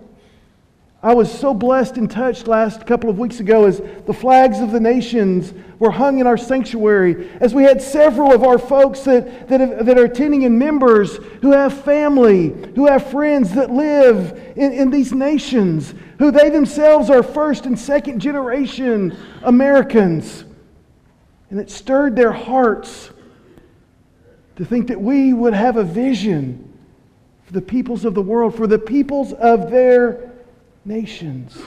I 1.02 1.14
was 1.14 1.32
so 1.32 1.54
blessed 1.54 1.96
and 1.96 2.10
touched 2.10 2.46
last 2.46 2.86
couple 2.86 3.08
of 3.08 3.18
weeks 3.18 3.40
ago 3.40 3.64
as 3.64 3.80
the 4.04 4.12
flags 4.12 4.60
of 4.60 4.70
the 4.70 4.80
nations 4.80 5.54
were 5.78 5.90
hung 5.90 6.18
in 6.18 6.26
our 6.26 6.36
sanctuary, 6.36 7.30
as 7.40 7.54
we 7.54 7.62
had 7.62 7.80
several 7.80 8.34
of 8.34 8.44
our 8.44 8.58
folks 8.58 9.00
that, 9.04 9.48
that, 9.48 9.60
have, 9.60 9.86
that 9.86 9.98
are 9.98 10.04
attending 10.04 10.44
and 10.44 10.58
members 10.58 11.16
who 11.40 11.52
have 11.52 11.84
family, 11.84 12.48
who 12.74 12.86
have 12.86 13.10
friends 13.10 13.54
that 13.54 13.70
live 13.70 14.52
in, 14.56 14.72
in 14.72 14.90
these 14.90 15.14
nations, 15.14 15.94
who 16.18 16.30
they 16.30 16.50
themselves 16.50 17.08
are 17.08 17.22
first 17.22 17.64
and 17.64 17.78
second 17.78 18.20
generation 18.20 19.16
Americans. 19.42 20.44
And 21.48 21.58
it 21.58 21.70
stirred 21.70 22.14
their 22.14 22.32
hearts 22.32 23.08
to 24.56 24.66
think 24.66 24.88
that 24.88 25.00
we 25.00 25.32
would 25.32 25.54
have 25.54 25.78
a 25.78 25.84
vision 25.84 26.78
for 27.46 27.54
the 27.54 27.62
peoples 27.62 28.04
of 28.04 28.12
the 28.12 28.20
world, 28.20 28.54
for 28.54 28.66
the 28.66 28.78
peoples 28.78 29.32
of 29.32 29.70
their 29.70 30.29
nations. 30.84 31.58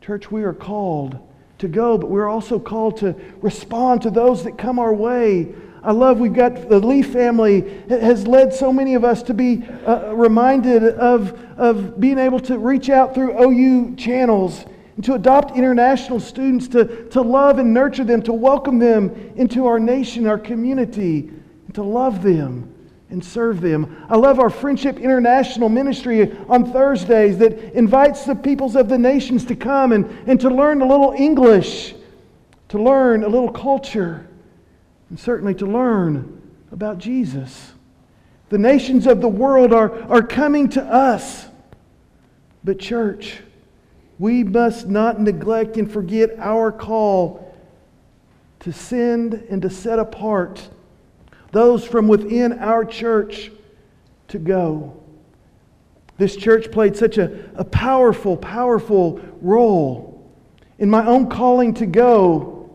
Church, 0.00 0.30
we 0.30 0.42
are 0.42 0.52
called 0.52 1.18
to 1.58 1.68
go, 1.68 1.96
but 1.96 2.10
we're 2.10 2.28
also 2.28 2.58
called 2.58 2.98
to 2.98 3.14
respond 3.40 4.02
to 4.02 4.10
those 4.10 4.44
that 4.44 4.58
come 4.58 4.78
our 4.78 4.92
way. 4.92 5.54
I 5.82 5.92
love 5.92 6.18
we've 6.18 6.34
got 6.34 6.68
the 6.68 6.80
Lee 6.80 7.02
family 7.02 7.82
has 7.88 8.26
led 8.26 8.52
so 8.52 8.72
many 8.72 8.94
of 8.94 9.04
us 9.04 9.22
to 9.24 9.34
be 9.34 9.64
uh, 9.86 10.12
reminded 10.14 10.84
of, 10.84 11.40
of 11.56 12.00
being 12.00 12.18
able 12.18 12.40
to 12.40 12.58
reach 12.58 12.90
out 12.90 13.14
through 13.14 13.40
OU 13.40 13.94
channels 13.96 14.64
and 14.96 15.04
to 15.04 15.14
adopt 15.14 15.56
international 15.56 16.18
students, 16.18 16.68
to, 16.68 17.08
to 17.10 17.20
love 17.20 17.58
and 17.58 17.72
nurture 17.72 18.04
them, 18.04 18.22
to 18.22 18.32
welcome 18.32 18.78
them 18.78 19.10
into 19.36 19.66
our 19.66 19.78
nation, 19.78 20.26
our 20.26 20.38
community, 20.38 21.30
and 21.66 21.74
to 21.74 21.82
love 21.82 22.22
them 22.22 22.75
and 23.10 23.24
serve 23.24 23.60
them. 23.60 24.04
I 24.08 24.16
love 24.16 24.40
our 24.40 24.50
Friendship 24.50 24.98
International 24.98 25.68
ministry 25.68 26.36
on 26.48 26.72
Thursdays 26.72 27.38
that 27.38 27.74
invites 27.74 28.24
the 28.24 28.34
peoples 28.34 28.74
of 28.74 28.88
the 28.88 28.98
nations 28.98 29.44
to 29.46 29.56
come 29.56 29.92
and, 29.92 30.06
and 30.28 30.40
to 30.40 30.50
learn 30.50 30.82
a 30.82 30.86
little 30.86 31.12
English, 31.12 31.94
to 32.68 32.82
learn 32.82 33.22
a 33.22 33.28
little 33.28 33.50
culture, 33.50 34.26
and 35.08 35.18
certainly 35.18 35.54
to 35.54 35.66
learn 35.66 36.42
about 36.72 36.98
Jesus. 36.98 37.72
The 38.48 38.58
nations 38.58 39.06
of 39.06 39.20
the 39.20 39.28
world 39.28 39.72
are, 39.72 40.02
are 40.10 40.22
coming 40.22 40.68
to 40.70 40.82
us. 40.82 41.46
But, 42.64 42.80
church, 42.80 43.40
we 44.18 44.42
must 44.42 44.88
not 44.88 45.20
neglect 45.20 45.76
and 45.76 45.90
forget 45.90 46.36
our 46.38 46.72
call 46.72 47.56
to 48.60 48.72
send 48.72 49.34
and 49.34 49.62
to 49.62 49.70
set 49.70 50.00
apart 50.00 50.68
those 51.56 51.86
from 51.86 52.06
within 52.06 52.58
our 52.58 52.84
church 52.84 53.50
to 54.28 54.38
go. 54.38 55.02
This 56.18 56.36
church 56.36 56.70
played 56.70 56.96
such 56.96 57.16
a, 57.16 57.50
a 57.54 57.64
powerful, 57.64 58.36
powerful 58.36 59.20
role 59.40 60.30
in 60.78 60.90
my 60.90 61.06
own 61.06 61.30
calling 61.30 61.72
to 61.74 61.86
go 61.86 62.70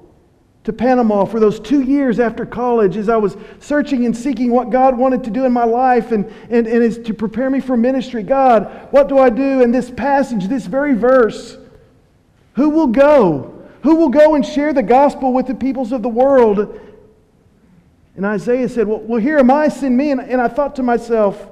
to 0.64 0.74
Panama 0.74 1.26
for 1.26 1.40
those 1.40 1.60
two 1.60 1.82
years 1.82 2.20
after 2.20 2.46
college 2.46 2.98
as 2.98 3.08
I 3.08 3.18
was 3.18 3.38
searching 3.60 4.06
and 4.06 4.18
seeking 4.18 4.52
what 4.52 4.72
God 4.72 4.98
wanted 4.98 5.24
to 5.26 5.30
do 5.30 5.46
in 5.46 5.52
my 5.52 5.64
life 5.64 6.12
and, 6.12 6.26
and, 6.50 6.66
and 6.66 6.84
is 6.84 6.98
to 7.00 7.14
prepare 7.14 7.50
me 7.50 7.60
for 7.60 7.78
ministry. 7.78 8.24
God, 8.24 8.88
what 8.92 9.08
do 9.08 9.20
I 9.20 9.30
do 9.30 9.62
in 9.62 9.72
this 9.72 9.92
passage, 9.92 10.48
this 10.48 10.66
very 10.66 10.96
verse? 10.96 11.58
Who 12.54 12.70
will 12.70 12.88
go? 12.88 13.64
Who 13.84 13.96
will 13.96 14.10
go 14.10 14.36
and 14.36 14.46
share 14.46 14.74
the 14.74 14.84
gospel 14.84 15.34
with 15.34 15.48
the 15.48 15.56
peoples 15.56 15.92
of 15.92 16.02
the 16.02 16.10
world? 16.10 16.80
And 18.16 18.26
Isaiah 18.26 18.68
said, 18.68 18.88
Well, 18.88 19.00
well 19.00 19.22
here 19.22 19.38
am 19.40 19.52
I, 19.52 19.68
send 19.68 19.96
me. 19.96 20.12
And, 20.12 20.22
and 20.22 20.42
I 20.42 20.48
thought 20.48 20.76
to 20.78 20.84
myself, 20.84 21.50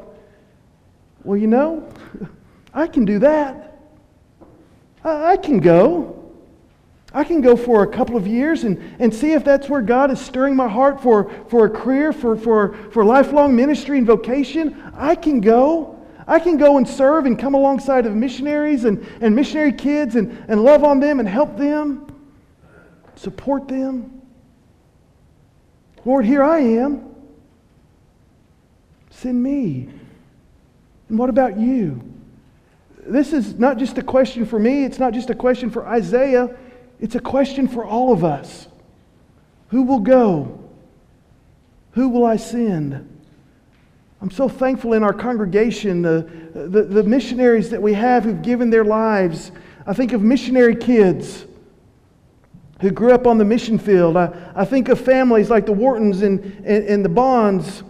Well, 1.23 1.37
you 1.37 1.47
know, 1.47 1.91
I 2.73 2.87
can 2.87 3.05
do 3.05 3.19
that. 3.19 3.77
I, 5.03 5.31
I 5.31 5.37
can 5.37 5.59
go. 5.59 6.15
I 7.11 7.23
can 7.23 7.41
go 7.41 7.55
for 7.55 7.83
a 7.83 7.87
couple 7.87 8.15
of 8.17 8.27
years 8.27 8.63
and, 8.65 8.77
and 8.99 9.13
see 9.13 9.31
if 9.31 9.43
that's 9.43 9.67
where 9.67 9.81
God 9.81 10.11
is 10.11 10.21
stirring 10.21 10.55
my 10.55 10.67
heart 10.67 11.01
for, 11.01 11.31
for 11.47 11.65
a 11.65 11.69
career, 11.69 12.13
for, 12.13 12.35
for, 12.35 12.75
for 12.91 13.03
lifelong 13.03 13.55
ministry 13.55 13.97
and 13.97 14.05
vocation. 14.05 14.91
I 14.95 15.15
can 15.15 15.41
go. 15.41 15.99
I 16.27 16.37
can 16.37 16.57
go 16.57 16.77
and 16.77 16.87
serve 16.87 17.25
and 17.25 17.39
come 17.39 17.55
alongside 17.55 18.05
of 18.05 18.15
missionaries 18.15 18.83
and, 18.83 19.03
and 19.21 19.35
missionary 19.35 19.73
kids 19.73 20.15
and, 20.15 20.45
and 20.47 20.63
love 20.63 20.83
on 20.83 20.99
them 20.99 21.19
and 21.19 21.27
help 21.27 21.57
them, 21.57 22.05
support 23.15 23.67
them. 23.67 24.18
Lord, 26.05 26.25
here 26.25 26.43
I 26.43 26.59
am. 26.59 27.15
Send 29.09 29.41
me. 29.41 29.89
And 31.09 31.17
what 31.17 31.29
about 31.29 31.59
you? 31.59 32.01
This 33.05 33.33
is 33.33 33.57
not 33.57 33.77
just 33.77 33.97
a 33.97 34.03
question 34.03 34.45
for 34.45 34.59
me, 34.59 34.85
it's 34.85 34.99
not 34.99 35.13
just 35.13 35.29
a 35.29 35.35
question 35.35 35.69
for 35.69 35.87
Isaiah, 35.87 36.55
it's 36.99 37.15
a 37.15 37.19
question 37.19 37.67
for 37.67 37.83
all 37.83 38.13
of 38.13 38.23
us. 38.23 38.67
Who 39.69 39.83
will 39.83 39.99
go? 39.99 40.59
Who 41.91 42.09
will 42.09 42.25
I 42.25 42.35
send? 42.35 43.07
I'm 44.21 44.31
so 44.31 44.49
thankful 44.49 44.93
in 44.93 45.03
our 45.03 45.13
congregation, 45.13 46.01
the, 46.01 46.29
the, 46.53 46.83
the 46.83 47.03
missionaries 47.03 47.69
that 47.69 47.81
we 47.81 47.93
have 47.93 48.25
who've 48.25 48.41
given 48.41 48.69
their 48.69 48.83
lives. 48.83 49.51
I 49.87 49.93
think 49.93 50.11
of 50.13 50.21
missionary 50.21 50.75
kids 50.75 51.45
who 52.81 52.91
grew 52.91 53.11
up 53.11 53.27
on 53.27 53.37
the 53.37 53.45
mission 53.45 53.77
field. 53.77 54.15
I, 54.15 54.31
I 54.55 54.65
think 54.65 54.89
of 54.89 54.99
families 54.99 55.49
like 55.49 55.65
the 55.65 55.73
Whartons 55.73 56.21
and, 56.21 56.39
and, 56.65 56.85
and, 56.85 57.03
the 57.03 57.09
Bonds 57.09 57.83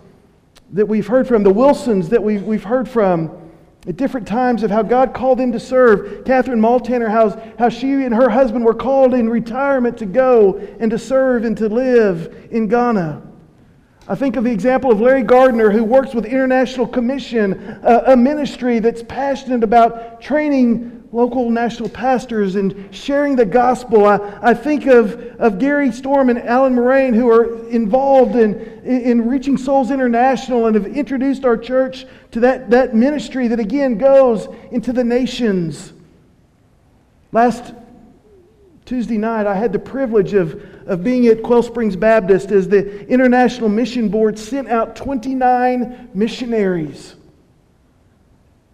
that 0.71 0.87
we've 0.87 1.07
heard 1.07 1.27
from, 1.27 1.43
the 1.43 1.53
Wilsons 1.53 2.09
that 2.09 2.21
we've, 2.21 2.43
we've 2.43 2.63
heard 2.63 2.89
from 2.89 3.51
at 3.87 3.97
different 3.97 4.27
times 4.27 4.63
of 4.63 4.71
how 4.71 4.81
God 4.81 5.13
called 5.13 5.39
them 5.39 5.51
to 5.51 5.59
serve. 5.59 6.25
Catherine 6.25 6.59
Maltanner, 6.59 7.09
how, 7.09 7.29
how 7.57 7.69
she 7.69 7.91
and 7.91 8.13
her 8.13 8.29
husband 8.29 8.65
were 8.65 8.73
called 8.73 9.13
in 9.13 9.29
retirement 9.29 9.97
to 9.99 10.05
go 10.05 10.57
and 10.79 10.91
to 10.91 10.97
serve 10.97 11.45
and 11.45 11.57
to 11.57 11.69
live 11.69 12.47
in 12.51 12.67
Ghana. 12.67 13.21
I 14.07 14.15
think 14.15 14.35
of 14.35 14.43
the 14.43 14.51
example 14.51 14.91
of 14.91 14.99
Larry 14.99 15.21
Gardner, 15.21 15.69
who 15.69 15.83
works 15.83 16.15
with 16.15 16.25
International 16.25 16.87
Commission, 16.87 17.79
a, 17.83 18.13
a 18.13 18.17
ministry 18.17 18.79
that's 18.79 19.03
passionate 19.03 19.63
about 19.63 20.19
training 20.19 20.98
local 21.11 21.49
national 21.49 21.89
pastors 21.89 22.55
and 22.55 22.93
sharing 22.93 23.35
the 23.35 23.45
gospel. 23.45 24.05
I, 24.05 24.17
I 24.41 24.53
think 24.53 24.85
of, 24.85 25.13
of 25.39 25.57
Gary 25.57 25.91
Storm 25.91 26.29
and 26.29 26.37
Alan 26.39 26.75
Moraine 26.75 27.13
who 27.13 27.29
are 27.29 27.67
involved 27.69 28.35
in, 28.35 28.55
in 28.83 29.27
Reaching 29.27 29.57
Souls 29.57 29.89
International 29.89 30.67
and 30.67 30.75
have 30.75 30.85
introduced 30.85 31.45
our 31.45 31.57
church 31.57 32.05
to 32.31 32.41
that, 32.41 32.69
that 32.69 32.95
ministry 32.95 33.47
that 33.47 33.59
again 33.59 33.97
goes 33.97 34.47
into 34.71 34.93
the 34.93 35.03
nations. 35.03 35.93
Last 37.31 37.73
Tuesday 38.85 39.17
night, 39.17 39.47
I 39.47 39.55
had 39.55 39.73
the 39.73 39.79
privilege 39.79 40.33
of, 40.33 40.63
of 40.87 41.03
being 41.03 41.27
at 41.27 41.43
Quail 41.43 41.63
Springs 41.63 41.95
Baptist 41.95 42.51
as 42.51 42.67
the 42.67 43.07
International 43.07 43.69
Mission 43.69 44.09
Board 44.09 44.37
sent 44.37 44.67
out 44.67 44.95
29 44.95 46.09
missionaries. 46.13 47.15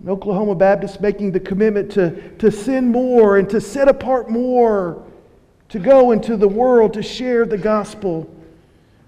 Oklahoma 0.08 0.56
Baptist 0.56 1.02
making 1.02 1.32
the 1.32 1.40
commitment 1.40 1.92
to, 1.94 2.30
to 2.38 2.52
send 2.52 2.90
more 2.90 3.38
and 3.38 3.50
to 3.50 3.60
set 3.60 3.88
apart 3.88 4.30
more 4.30 5.04
to 5.70 5.80
go 5.80 6.12
into 6.12 6.38
the 6.38 6.48
world 6.48 6.94
to 6.94 7.02
share 7.02 7.46
the 7.46 7.58
gospel. 7.58 8.30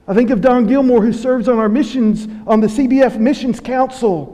I 0.07 0.13
think 0.13 0.29
of 0.29 0.41
Don 0.41 0.65
Gilmore, 0.65 1.03
who 1.03 1.13
serves 1.13 1.47
on 1.47 1.59
our 1.59 1.69
missions, 1.69 2.27
on 2.47 2.61
the 2.61 2.67
CBF 2.67 3.19
Missions 3.19 3.59
Council. 3.59 4.33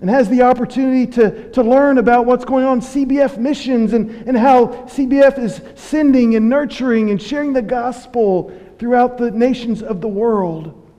and 0.00 0.08
has 0.08 0.28
the 0.28 0.42
opportunity 0.42 1.06
to, 1.06 1.50
to 1.50 1.62
learn 1.62 1.98
about 1.98 2.26
what's 2.26 2.44
going 2.44 2.64
on 2.64 2.80
CBF 2.80 3.38
missions 3.38 3.92
and, 3.92 4.10
and 4.28 4.36
how 4.36 4.66
CBF 4.86 5.38
is 5.38 5.60
sending 5.74 6.36
and 6.36 6.48
nurturing 6.48 7.10
and 7.10 7.20
sharing 7.20 7.52
the 7.52 7.62
gospel 7.62 8.52
throughout 8.78 9.18
the 9.18 9.30
nations 9.30 9.82
of 9.82 10.00
the 10.00 10.08
world. 10.08 10.89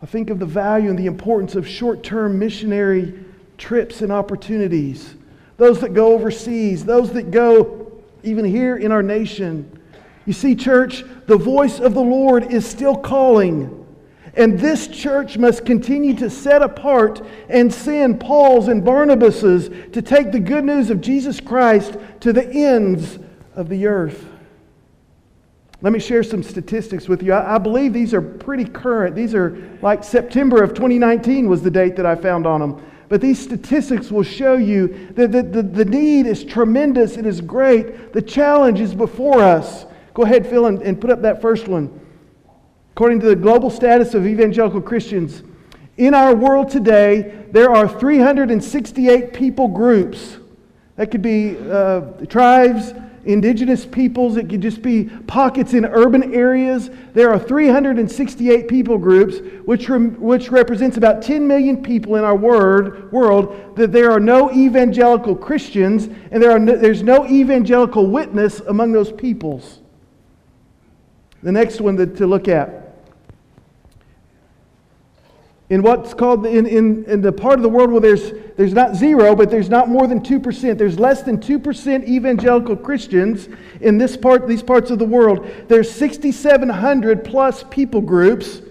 I 0.00 0.06
think 0.06 0.30
of 0.30 0.38
the 0.38 0.46
value 0.46 0.90
and 0.90 0.98
the 0.98 1.06
importance 1.06 1.54
of 1.54 1.66
short 1.66 2.02
term 2.02 2.38
missionary 2.38 3.14
trips 3.56 4.00
and 4.02 4.12
opportunities. 4.12 5.14
Those 5.56 5.80
that 5.80 5.92
go 5.92 6.12
overseas, 6.12 6.84
those 6.84 7.12
that 7.14 7.30
go 7.30 8.00
even 8.22 8.44
here 8.44 8.76
in 8.76 8.92
our 8.92 9.02
nation. 9.02 9.80
You 10.24 10.32
see, 10.32 10.54
church, 10.54 11.04
the 11.26 11.36
voice 11.36 11.80
of 11.80 11.94
the 11.94 12.02
Lord 12.02 12.52
is 12.52 12.66
still 12.66 12.96
calling. 12.96 13.74
And 14.34 14.58
this 14.60 14.86
church 14.86 15.36
must 15.36 15.66
continue 15.66 16.14
to 16.16 16.30
set 16.30 16.62
apart 16.62 17.26
and 17.48 17.72
send 17.72 18.20
Paul's 18.20 18.68
and 18.68 18.84
Barnabas's 18.84 19.68
to 19.92 20.00
take 20.00 20.30
the 20.30 20.38
good 20.38 20.64
news 20.64 20.90
of 20.90 21.00
Jesus 21.00 21.40
Christ 21.40 21.96
to 22.20 22.32
the 22.32 22.46
ends 22.46 23.18
of 23.56 23.68
the 23.68 23.88
earth. 23.88 24.26
Let 25.80 25.92
me 25.92 26.00
share 26.00 26.24
some 26.24 26.42
statistics 26.42 27.08
with 27.08 27.22
you. 27.22 27.32
I, 27.32 27.54
I, 27.54 27.58
believe 27.58 27.92
these 27.92 28.12
are 28.12 28.20
pretty 28.20 28.64
current. 28.64 29.14
These 29.14 29.34
are 29.34 29.56
like 29.80 30.02
September 30.02 30.62
of 30.62 30.70
2019 30.70 31.48
was 31.48 31.62
the 31.62 31.70
date 31.70 31.94
that 31.96 32.06
I 32.06 32.16
found 32.16 32.46
on 32.46 32.60
them. 32.60 32.82
But 33.08 33.20
these 33.20 33.38
statistics 33.38 34.10
will 34.10 34.24
show 34.24 34.56
you 34.56 35.12
that 35.14 35.30
the, 35.30 35.42
the, 35.42 35.62
the 35.62 35.84
need 35.84 36.26
is 36.26 36.44
tremendous. 36.44 37.16
It 37.16 37.26
is 37.26 37.40
great. 37.40 38.12
The 38.12 38.20
challenge 38.20 38.80
is 38.80 38.92
before 38.92 39.40
us. 39.40 39.86
Go 40.14 40.24
ahead, 40.24 40.46
Phil, 40.46 40.66
and, 40.66 40.82
and 40.82 41.00
put 41.00 41.10
up 41.10 41.22
that 41.22 41.40
first 41.40 41.68
one. 41.68 42.00
According 42.92 43.20
to 43.20 43.26
the 43.26 43.36
global 43.36 43.70
status 43.70 44.14
of 44.14 44.26
evangelical 44.26 44.80
Christians, 44.80 45.44
in 45.96 46.12
our 46.12 46.34
world 46.34 46.70
today, 46.70 47.46
there 47.52 47.70
are 47.70 47.88
368 47.88 49.32
people 49.32 49.68
groups. 49.68 50.38
That 50.96 51.12
could 51.12 51.22
be 51.22 51.56
uh, 51.56 52.00
tribes, 52.28 52.92
indigenous 53.28 53.84
peoples, 53.84 54.36
it 54.36 54.48
could 54.48 54.62
just 54.62 54.80
be 54.80 55.04
pockets 55.26 55.74
in 55.74 55.84
urban 55.84 56.34
areas. 56.34 56.90
There 57.12 57.30
are 57.30 57.38
368 57.38 58.68
people 58.68 58.96
groups, 58.96 59.38
which, 59.66 59.88
which 59.88 60.50
represents 60.50 60.96
about 60.96 61.20
10 61.22 61.46
million 61.46 61.82
people 61.82 62.16
in 62.16 62.24
our 62.24 62.34
word, 62.34 63.12
world, 63.12 63.76
that 63.76 63.92
there 63.92 64.10
are 64.10 64.18
no 64.18 64.50
evangelical 64.50 65.36
Christians 65.36 66.08
and 66.30 66.42
there 66.42 66.50
are 66.50 66.58
no, 66.58 66.74
there's 66.76 67.02
no 67.02 67.26
evangelical 67.26 68.06
witness 68.06 68.60
among 68.60 68.92
those 68.92 69.12
peoples. 69.12 69.80
The 71.42 71.52
next 71.52 71.82
one 71.82 71.96
to 72.16 72.26
look 72.26 72.48
at 72.48 72.87
in 75.70 75.82
what's 75.82 76.14
called 76.14 76.46
in, 76.46 76.66
in, 76.66 77.04
in 77.04 77.20
the 77.20 77.30
part 77.30 77.58
of 77.58 77.62
the 77.62 77.68
world 77.68 77.90
where 77.90 78.00
there's, 78.00 78.32
there's 78.56 78.72
not 78.72 78.96
zero, 78.96 79.36
but 79.36 79.50
there's 79.50 79.68
not 79.68 79.88
more 79.88 80.06
than 80.06 80.20
2%. 80.20 80.78
There's 80.78 80.98
less 80.98 81.22
than 81.22 81.38
2% 81.38 82.08
evangelical 82.08 82.74
Christians 82.74 83.48
in 83.82 83.98
this 83.98 84.16
part, 84.16 84.48
these 84.48 84.62
parts 84.62 84.90
of 84.90 84.98
the 84.98 85.04
world. 85.04 85.46
There's 85.68 85.90
6,700 85.90 87.22
plus 87.22 87.64
people 87.64 88.00
groups 88.00 88.62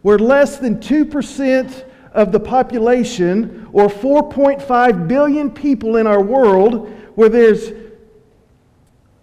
where 0.00 0.18
less 0.18 0.58
than 0.58 0.76
2% 0.76 1.84
of 2.12 2.32
the 2.32 2.40
population, 2.40 3.68
or 3.72 3.88
4.5 3.88 5.06
billion 5.06 5.50
people 5.50 5.96
in 5.96 6.06
our 6.06 6.22
world, 6.22 6.88
where 7.14 7.28
there's 7.28 7.72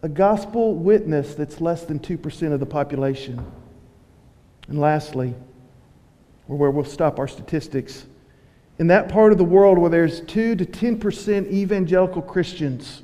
a 0.03 0.09
gospel 0.09 0.75
witness 0.75 1.33
that's 1.33 1.59
less 1.59 1.83
than 1.83 1.99
2% 1.99 2.53
of 2.53 2.59
the 2.59 2.65
population. 2.65 3.43
And 4.67 4.79
lastly, 4.79 5.33
or 6.47 6.57
where 6.57 6.71
we'll 6.71 6.85
stop 6.85 7.19
our 7.19 7.27
statistics. 7.27 8.05
In 8.77 8.87
that 8.87 9.09
part 9.09 9.31
of 9.31 9.37
the 9.37 9.45
world 9.45 9.77
where 9.77 9.89
there's 9.89 10.21
2 10.21 10.55
to 10.55 10.65
10% 10.65 11.51
evangelical 11.51 12.21
Christians, 12.21 13.03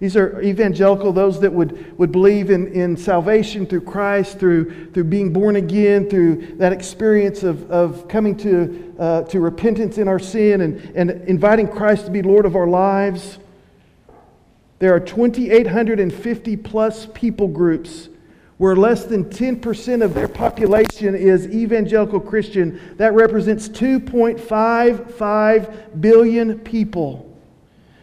these 0.00 0.16
are 0.16 0.40
evangelical, 0.40 1.12
those 1.12 1.40
that 1.40 1.52
would, 1.52 1.96
would 1.98 2.10
believe 2.10 2.48
in, 2.48 2.68
in 2.68 2.96
salvation 2.96 3.66
through 3.66 3.82
Christ, 3.82 4.38
through, 4.38 4.92
through 4.92 5.04
being 5.04 5.30
born 5.30 5.56
again, 5.56 6.08
through 6.08 6.56
that 6.56 6.72
experience 6.72 7.42
of, 7.42 7.70
of 7.70 8.08
coming 8.08 8.34
to, 8.38 8.94
uh, 8.98 9.22
to 9.24 9.40
repentance 9.40 9.98
in 9.98 10.08
our 10.08 10.18
sin 10.18 10.62
and, 10.62 10.78
and 10.96 11.10
inviting 11.28 11.68
Christ 11.68 12.06
to 12.06 12.10
be 12.10 12.22
Lord 12.22 12.46
of 12.46 12.56
our 12.56 12.66
lives. 12.66 13.38
There 14.78 14.94
are 14.94 15.00
2,850 15.00 16.56
plus 16.56 17.06
people 17.12 17.48
groups 17.48 18.08
where 18.60 18.76
less 18.76 19.06
than 19.06 19.24
10% 19.24 20.04
of 20.04 20.12
their 20.12 20.28
population 20.28 21.14
is 21.14 21.46
evangelical 21.46 22.20
Christian, 22.20 22.78
that 22.98 23.14
represents 23.14 23.70
2.55 23.70 26.02
billion 26.02 26.58
people. 26.58 27.34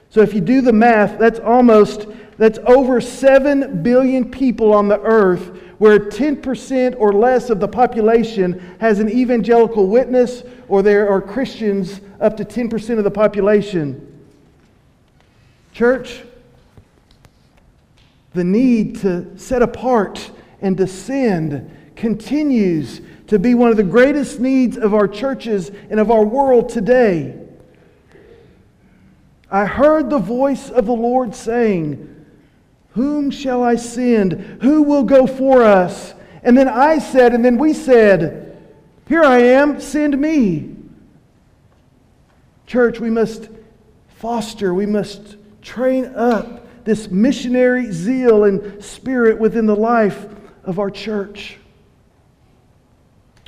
So 0.09 0.21
if 0.21 0.33
you 0.33 0.41
do 0.41 0.61
the 0.61 0.73
math, 0.73 1.19
that's 1.19 1.37
almost 1.37 2.07
that's 2.39 2.57
over 2.65 2.99
7 2.99 3.83
billion 3.83 4.31
people 4.31 4.73
on 4.73 4.87
the 4.87 4.99
earth 5.01 5.61
where 5.77 5.99
10% 5.99 6.95
or 6.97 7.13
less 7.13 7.51
of 7.51 7.59
the 7.59 7.67
population 7.67 8.75
has 8.79 8.99
an 8.99 9.11
evangelical 9.11 9.85
witness 9.85 10.41
or 10.67 10.81
there 10.81 11.07
are 11.07 11.21
Christians 11.21 12.01
up 12.19 12.35
to 12.35 12.43
10% 12.43 12.97
of 12.97 13.03
the 13.03 13.11
population. 13.11 14.25
Church, 15.71 16.23
the 18.33 18.43
need 18.43 18.99
to 19.01 19.37
set 19.37 19.61
apart 19.61 20.31
and 20.61 20.75
descend 20.77 21.71
continues 21.95 23.01
to 23.27 23.39
be 23.39 23.55
one 23.55 23.71
of 23.71 23.77
the 23.77 23.83
greatest 23.83 24.39
needs 24.39 24.77
of 24.77 24.93
our 24.93 25.07
churches 25.07 25.71
and 25.89 25.99
of 25.99 26.09
our 26.09 26.23
world 26.23 26.69
today. 26.69 27.37
I 29.49 29.65
heard 29.65 30.09
the 30.09 30.19
voice 30.19 30.69
of 30.69 30.85
the 30.85 30.93
Lord 30.93 31.35
saying, 31.35 32.25
Whom 32.91 33.31
shall 33.31 33.63
I 33.63 33.75
send? 33.75 34.33
Who 34.61 34.83
will 34.83 35.03
go 35.03 35.27
for 35.27 35.63
us? 35.63 36.13
And 36.43 36.57
then 36.57 36.67
I 36.67 36.99
said, 36.99 37.33
and 37.33 37.43
then 37.43 37.57
we 37.57 37.73
said, 37.73 38.57
Here 39.07 39.23
I 39.23 39.39
am, 39.39 39.79
send 39.81 40.19
me. 40.19 40.75
Church, 42.65 42.99
we 42.99 43.09
must 43.09 43.49
foster, 44.09 44.73
we 44.73 44.85
must 44.85 45.37
train 45.61 46.05
up 46.15 46.65
this 46.83 47.09
missionary 47.09 47.91
zeal 47.91 48.45
and 48.45 48.83
spirit 48.83 49.37
within 49.39 49.65
the 49.65 49.75
life 49.75 50.27
of 50.67 50.77
our 50.77 50.91
church. 50.91 51.57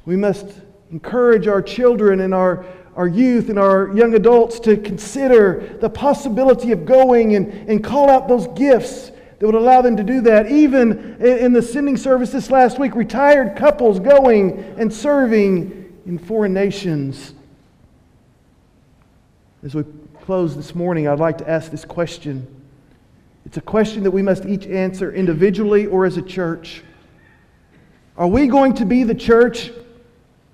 We 0.06 0.16
must 0.16 0.48
encourage 0.90 1.46
our 1.46 1.62
children 1.62 2.22
and 2.22 2.34
our, 2.34 2.66
our 2.96 3.08
youth 3.08 3.50
and 3.50 3.60
our 3.60 3.96
young 3.96 4.16
adults 4.16 4.60
to 4.62 4.78
consider 4.78 5.78
the 5.82 5.90
possibility 5.90 6.72
of 6.72 6.86
going 6.86 7.36
and, 7.36 7.70
and 7.70 7.84
call 7.84 8.10
out 8.10 8.28
those 8.28 8.48
gifts 8.58 9.12
that 9.38 9.46
would 9.46 9.54
allow 9.54 9.82
them 9.82 9.98
to 9.98 10.04
do 10.04 10.22
that. 10.22 10.50
Even 10.50 11.22
in 11.22 11.54
the 11.54 11.62
sending 11.62 11.98
service 11.98 12.32
this 12.32 12.50
last 12.50 12.80
week, 12.80 12.96
retired 12.96 13.56
couples 13.56 14.00
going 14.00 14.58
and 14.78 14.92
serving 14.92 16.02
in 16.06 16.18
foreign 16.18 16.54
nations. 16.54 17.34
As 19.62 19.76
we 19.76 19.84
close 20.22 20.56
this 20.56 20.74
morning, 20.74 21.08
I'd 21.08 21.20
like 21.20 21.38
to 21.40 21.50
ask 21.50 21.70
this 21.70 21.84
question. 21.84 22.48
It's 23.46 23.58
a 23.58 23.62
question 23.62 24.04
that 24.04 24.12
we 24.12 24.22
must 24.22 24.46
each 24.46 24.66
answer 24.68 25.14
individually 25.14 25.86
or 25.86 26.06
as 26.06 26.18
a 26.18 26.22
church. 26.22 26.84
Are 28.20 28.28
we 28.28 28.48
going 28.48 28.74
to 28.76 28.86
be 28.86 29.04
the 29.04 29.16
church 29.16 29.72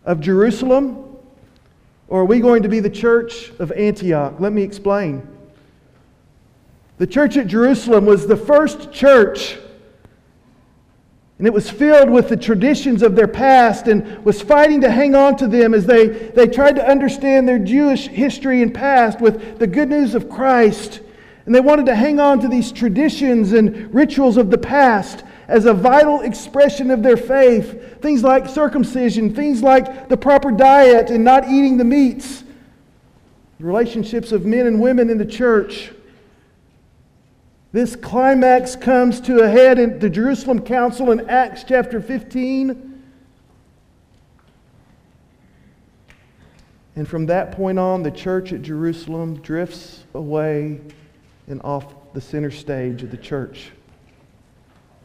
of 0.06 0.22
Jerusalem? 0.22 1.18
Or 2.08 2.22
are 2.22 2.26
we 2.26 2.40
going 2.40 2.62
to 2.62 2.70
be 2.70 2.80
the 2.80 2.92
church 2.92 3.50
of 3.58 3.72
Antioch? 3.72 4.40
Let 4.40 4.54
me 4.54 4.62
explain. 4.62 5.28
The 7.00 7.08
church 7.08 7.38
at 7.38 7.48
Jerusalem 7.48 8.06
was 8.06 8.28
the 8.28 8.38
first 8.38 8.92
church, 8.92 9.58
and 11.40 11.48
it 11.48 11.54
was 11.54 11.68
filled 11.68 12.12
with 12.12 12.30
the 12.30 12.38
traditions 12.38 13.02
of 13.02 13.16
their 13.16 13.28
past 13.28 13.88
and 13.88 14.24
was 14.24 14.44
fighting 14.44 14.80
to 14.82 14.92
hang 14.92 15.16
on 15.16 15.36
to 15.38 15.48
them 15.48 15.74
as 15.74 15.88
they, 15.88 16.08
they 16.08 16.48
tried 16.48 16.76
to 16.76 16.88
understand 16.88 17.48
their 17.48 17.58
Jewish 17.58 18.06
history 18.06 18.62
and 18.62 18.76
past 18.76 19.20
with 19.20 19.58
the 19.58 19.66
good 19.66 19.90
news 19.90 20.14
of 20.14 20.30
Christ. 20.30 21.02
And 21.48 21.56
they 21.56 21.62
wanted 21.62 21.88
to 21.88 21.96
hang 21.96 22.20
on 22.20 22.40
to 22.42 22.48
these 22.48 22.72
traditions 22.72 23.54
and 23.54 23.92
rituals 23.92 24.38
of 24.38 24.52
the 24.52 24.58
past 24.60 25.24
as 25.48 25.66
a 25.66 25.74
vital 25.74 26.22
expression 26.22 26.92
of 26.92 27.04
their 27.04 27.18
faith. 27.18 28.02
Things 28.02 28.24
like 28.24 28.48
circumcision, 28.48 29.34
things 29.34 29.62
like 29.62 30.10
the 30.10 30.18
proper 30.18 30.52
diet 30.52 31.10
and 31.10 31.24
not 31.24 31.48
eating 31.48 31.78
the 31.78 31.84
meats, 31.84 32.44
the 33.60 33.66
relationships 33.66 34.32
of 34.32 34.46
men 34.46 34.68
and 34.68 34.80
women 34.80 35.10
in 35.10 35.18
the 35.18 35.26
church. 35.26 35.92
This 37.72 37.96
climax 37.96 38.76
comes 38.76 39.20
to 39.22 39.40
a 39.40 39.50
head 39.50 39.80
in 39.80 40.00
the 40.00 40.10
Jerusalem 40.10 40.62
Council 40.62 41.12
in 41.12 41.30
Acts 41.30 41.66
chapter 41.68 42.00
15. 42.00 42.94
And 46.96 47.08
from 47.08 47.26
that 47.26 47.52
point 47.52 47.78
on, 47.78 48.04
the 48.04 48.12
church 48.12 48.54
at 48.54 48.62
Jerusalem 48.62 49.42
drifts 49.42 50.06
away 50.14 50.80
and 51.48 51.62
off 51.64 51.94
the 52.14 52.22
center 52.22 52.52
stage 52.52 53.04
of 53.04 53.12
the 53.12 53.18
church. 53.18 53.72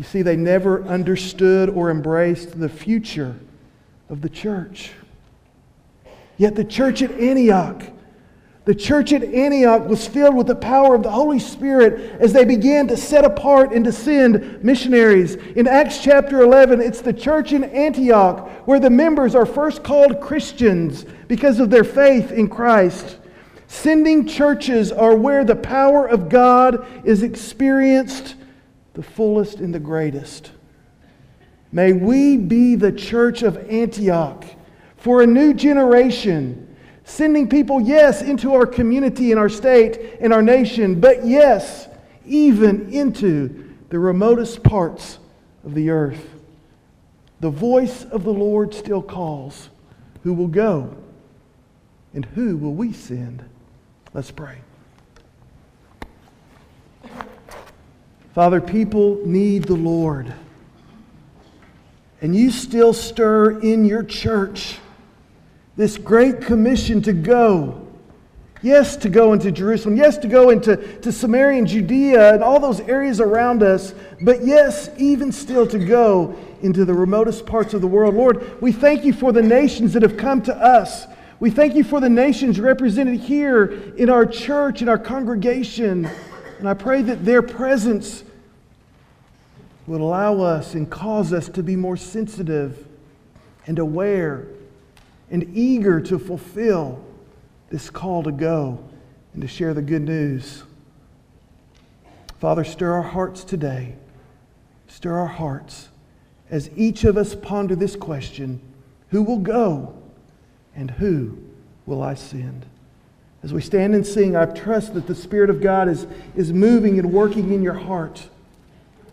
You 0.01 0.07
see, 0.07 0.23
they 0.23 0.35
never 0.35 0.83
understood 0.85 1.69
or 1.69 1.91
embraced 1.91 2.59
the 2.59 2.71
future 2.71 3.39
of 4.09 4.23
the 4.23 4.31
church. 4.31 4.93
Yet 6.39 6.55
the 6.55 6.65
church 6.65 7.03
at 7.03 7.11
Antioch, 7.11 7.83
the 8.65 8.75
church 8.75 9.13
at 9.13 9.23
Antioch 9.23 9.87
was 9.87 10.07
filled 10.07 10.37
with 10.37 10.47
the 10.47 10.55
power 10.55 10.95
of 10.95 11.03
the 11.03 11.11
Holy 11.11 11.39
Spirit 11.39 12.19
as 12.19 12.33
they 12.33 12.47
began 12.47 12.89
to 12.89 12.97
set 12.97 13.27
apart 13.27 13.75
and 13.75 13.85
to 13.85 13.93
send 13.93 14.65
missionaries. 14.65 15.35
In 15.35 15.69
Acts 15.69 16.03
chapter 16.03 16.41
11, 16.41 16.81
it's 16.81 17.03
the 17.03 17.13
church 17.13 17.53
in 17.53 17.65
Antioch 17.65 18.49
where 18.67 18.81
the 18.81 18.89
members 18.89 19.35
are 19.35 19.45
first 19.45 19.85
called 19.85 20.23
Christians 20.23 21.05
because 21.29 21.61
of 21.61 21.69
their 21.69 21.85
faith 21.85 22.33
in 22.33 22.49
Christ. 22.49 23.19
Sending 23.67 24.27
churches 24.27 24.93
are 24.93 25.15
where 25.15 25.45
the 25.45 25.57
power 25.57 26.09
of 26.09 26.31
God 26.31 26.87
is 27.05 27.23
experienced 27.23 28.37
the 28.95 29.03
fullest 29.03 29.59
and 29.59 29.75
the 29.75 29.81
greatest. 29.81 30.53
May 31.73 31.93
we 31.93 32.37
be 32.37 32.75
the 32.75 32.93
church 32.93 33.43
of 33.43 33.57
Antioch 33.71 34.45
for 34.97 35.23
a 35.23 35.27
new 35.27 35.55
generation 35.55 36.67
Sending 37.11 37.49
people, 37.49 37.81
yes, 37.81 38.23
into 38.23 38.55
our 38.55 38.65
community 38.65 39.33
and 39.33 39.41
our 39.41 39.49
state 39.49 40.19
and 40.21 40.33
our 40.33 40.43
nation, 40.43 41.01
but 41.01 41.27
yes, 41.27 41.89
even 42.25 42.89
into 42.93 43.75
the 43.89 43.99
remotest 43.99 44.63
parts 44.63 45.19
of 45.65 45.75
the 45.75 45.91
earth. 45.91 46.25
The 47.41 47.51
voice 47.51 48.05
of 48.05 48.23
the 48.23 48.33
Lord 48.33 48.73
still 48.73 49.03
calls. 49.03 49.71
Who 50.23 50.35
will 50.35 50.47
go? 50.47 50.97
And 52.15 52.25
who 52.25 52.57
will 52.57 52.75
we 52.75 52.93
send? 52.93 53.45
Let's 54.15 54.31
pray. 54.31 54.59
Father, 58.35 58.61
people 58.61 59.21
need 59.27 59.65
the 59.65 59.75
Lord. 59.75 60.33
And 62.21 62.37
you 62.37 62.51
still 62.51 62.93
stir 62.93 63.61
in 63.61 63.85
your 63.85 64.03
church 64.05 64.79
this 65.77 65.97
great 65.97 66.43
commission 66.43 67.03
to 67.03 67.13
go. 67.13 67.87
Yes, 68.63 68.97
to 68.99 69.09
go 69.09 69.33
into 69.33 69.51
Jerusalem. 69.51 69.97
Yes, 69.97 70.19
to 70.19 70.29
go 70.29 70.51
into 70.51 70.77
to 70.99 71.11
Samaria 71.11 71.59
and 71.59 71.67
Judea 71.67 72.35
and 72.35 72.45
all 72.45 72.61
those 72.61 72.81
areas 72.81 73.19
around 73.21 73.63
us. 73.63 73.95
But 74.21 74.45
yes, 74.45 74.91
even 74.99 75.33
still 75.33 75.67
to 75.69 75.79
go 75.79 76.37
into 76.61 76.85
the 76.85 76.93
remotest 76.93 77.47
parts 77.47 77.73
of 77.73 77.81
the 77.81 77.87
world. 77.87 78.15
Lord, 78.15 78.61
we 78.61 78.71
thank 78.71 79.05
you 79.05 79.15
for 79.15 79.33
the 79.33 79.43
nations 79.43 79.95
that 79.95 80.03
have 80.03 80.19
come 80.19 80.43
to 80.43 80.55
us. 80.55 81.07
We 81.41 81.51
thank 81.51 81.75
you 81.75 81.83
for 81.83 82.01
the 82.01 82.11
nations 82.11 82.61
represented 82.61 83.19
here 83.19 83.65
in 83.97 84.11
our 84.11 84.27
church, 84.27 84.83
in 84.83 84.91
our 84.91 84.99
congregation. 84.99 86.07
And 86.61 86.69
I 86.69 86.75
pray 86.75 87.01
that 87.01 87.25
their 87.25 87.41
presence 87.41 88.23
would 89.87 90.03
allow 90.03 90.43
us 90.43 90.75
and 90.75 90.91
cause 90.91 91.33
us 91.33 91.49
to 91.49 91.63
be 91.63 91.75
more 91.75 91.97
sensitive 91.97 92.87
and 93.67 93.79
aware 93.79 94.47
and 95.31 95.57
eager 95.57 96.03
to 96.03 96.19
fulfill 96.19 97.03
this 97.71 97.89
call 97.89 98.23
to 98.25 98.31
go 98.31 98.79
and 99.33 99.41
to 99.41 99.49
share 99.49 99.73
the 99.73 99.81
good 99.81 100.03
news. 100.03 100.65
Father, 102.41 102.63
stir 102.63 102.93
our 102.93 103.03
hearts 103.03 103.43
today. 103.43 103.95
Stir 104.87 105.17
our 105.17 105.29
hearts 105.29 105.89
as 106.51 106.69
each 106.77 107.05
of 107.05 107.17
us 107.17 107.35
ponder 107.35 107.75
this 107.75 107.97
question 107.97 108.61
Who 109.09 109.23
will 109.23 109.39
go 109.39 109.97
and 110.77 110.91
who 110.91 111.39
will 111.87 112.03
I 112.03 112.13
send? 112.13 112.67
As 113.43 113.53
we 113.53 113.63
stand 113.63 113.95
and 113.95 114.07
sing, 114.07 114.37
I 114.37 114.45
trust 114.45 114.95
that 114.95 115.07
the 115.07 115.15
Spirit 115.15 115.49
of 115.49 115.61
God 115.61 115.89
is, 115.89 116.07
is 116.37 116.53
moving 116.53 116.99
and 116.99 117.13
working 117.13 117.53
in 117.53 117.63
your 117.63 117.75
heart. 117.75 118.29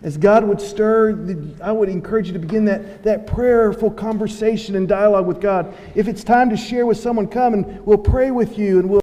As 0.04 0.18
God 0.18 0.44
would 0.44 0.62
stir, 0.62 1.56
I 1.62 1.72
would 1.72 1.90
encourage 1.90 2.28
you 2.28 2.34
to 2.34 2.40
begin 2.40 2.66
that, 2.66 3.04
that 3.04 3.26
prayerful 3.26 3.92
conversation 3.92 4.76
and 4.76 4.88
dialogue 4.88 5.26
with 5.26 5.42
God. 5.42 5.74
If 5.96 6.08
it's 6.08 6.24
time 6.24 6.50
to 6.52 6.58
share 6.58 6.86
with 6.86 6.98
someone, 6.98 7.28
come 7.28 7.54
and 7.54 7.86
we'll 7.86 7.98
pray 7.98 8.30
with 8.32 8.60
you 8.60 8.80
and 8.80 8.90
we'll 8.90 9.02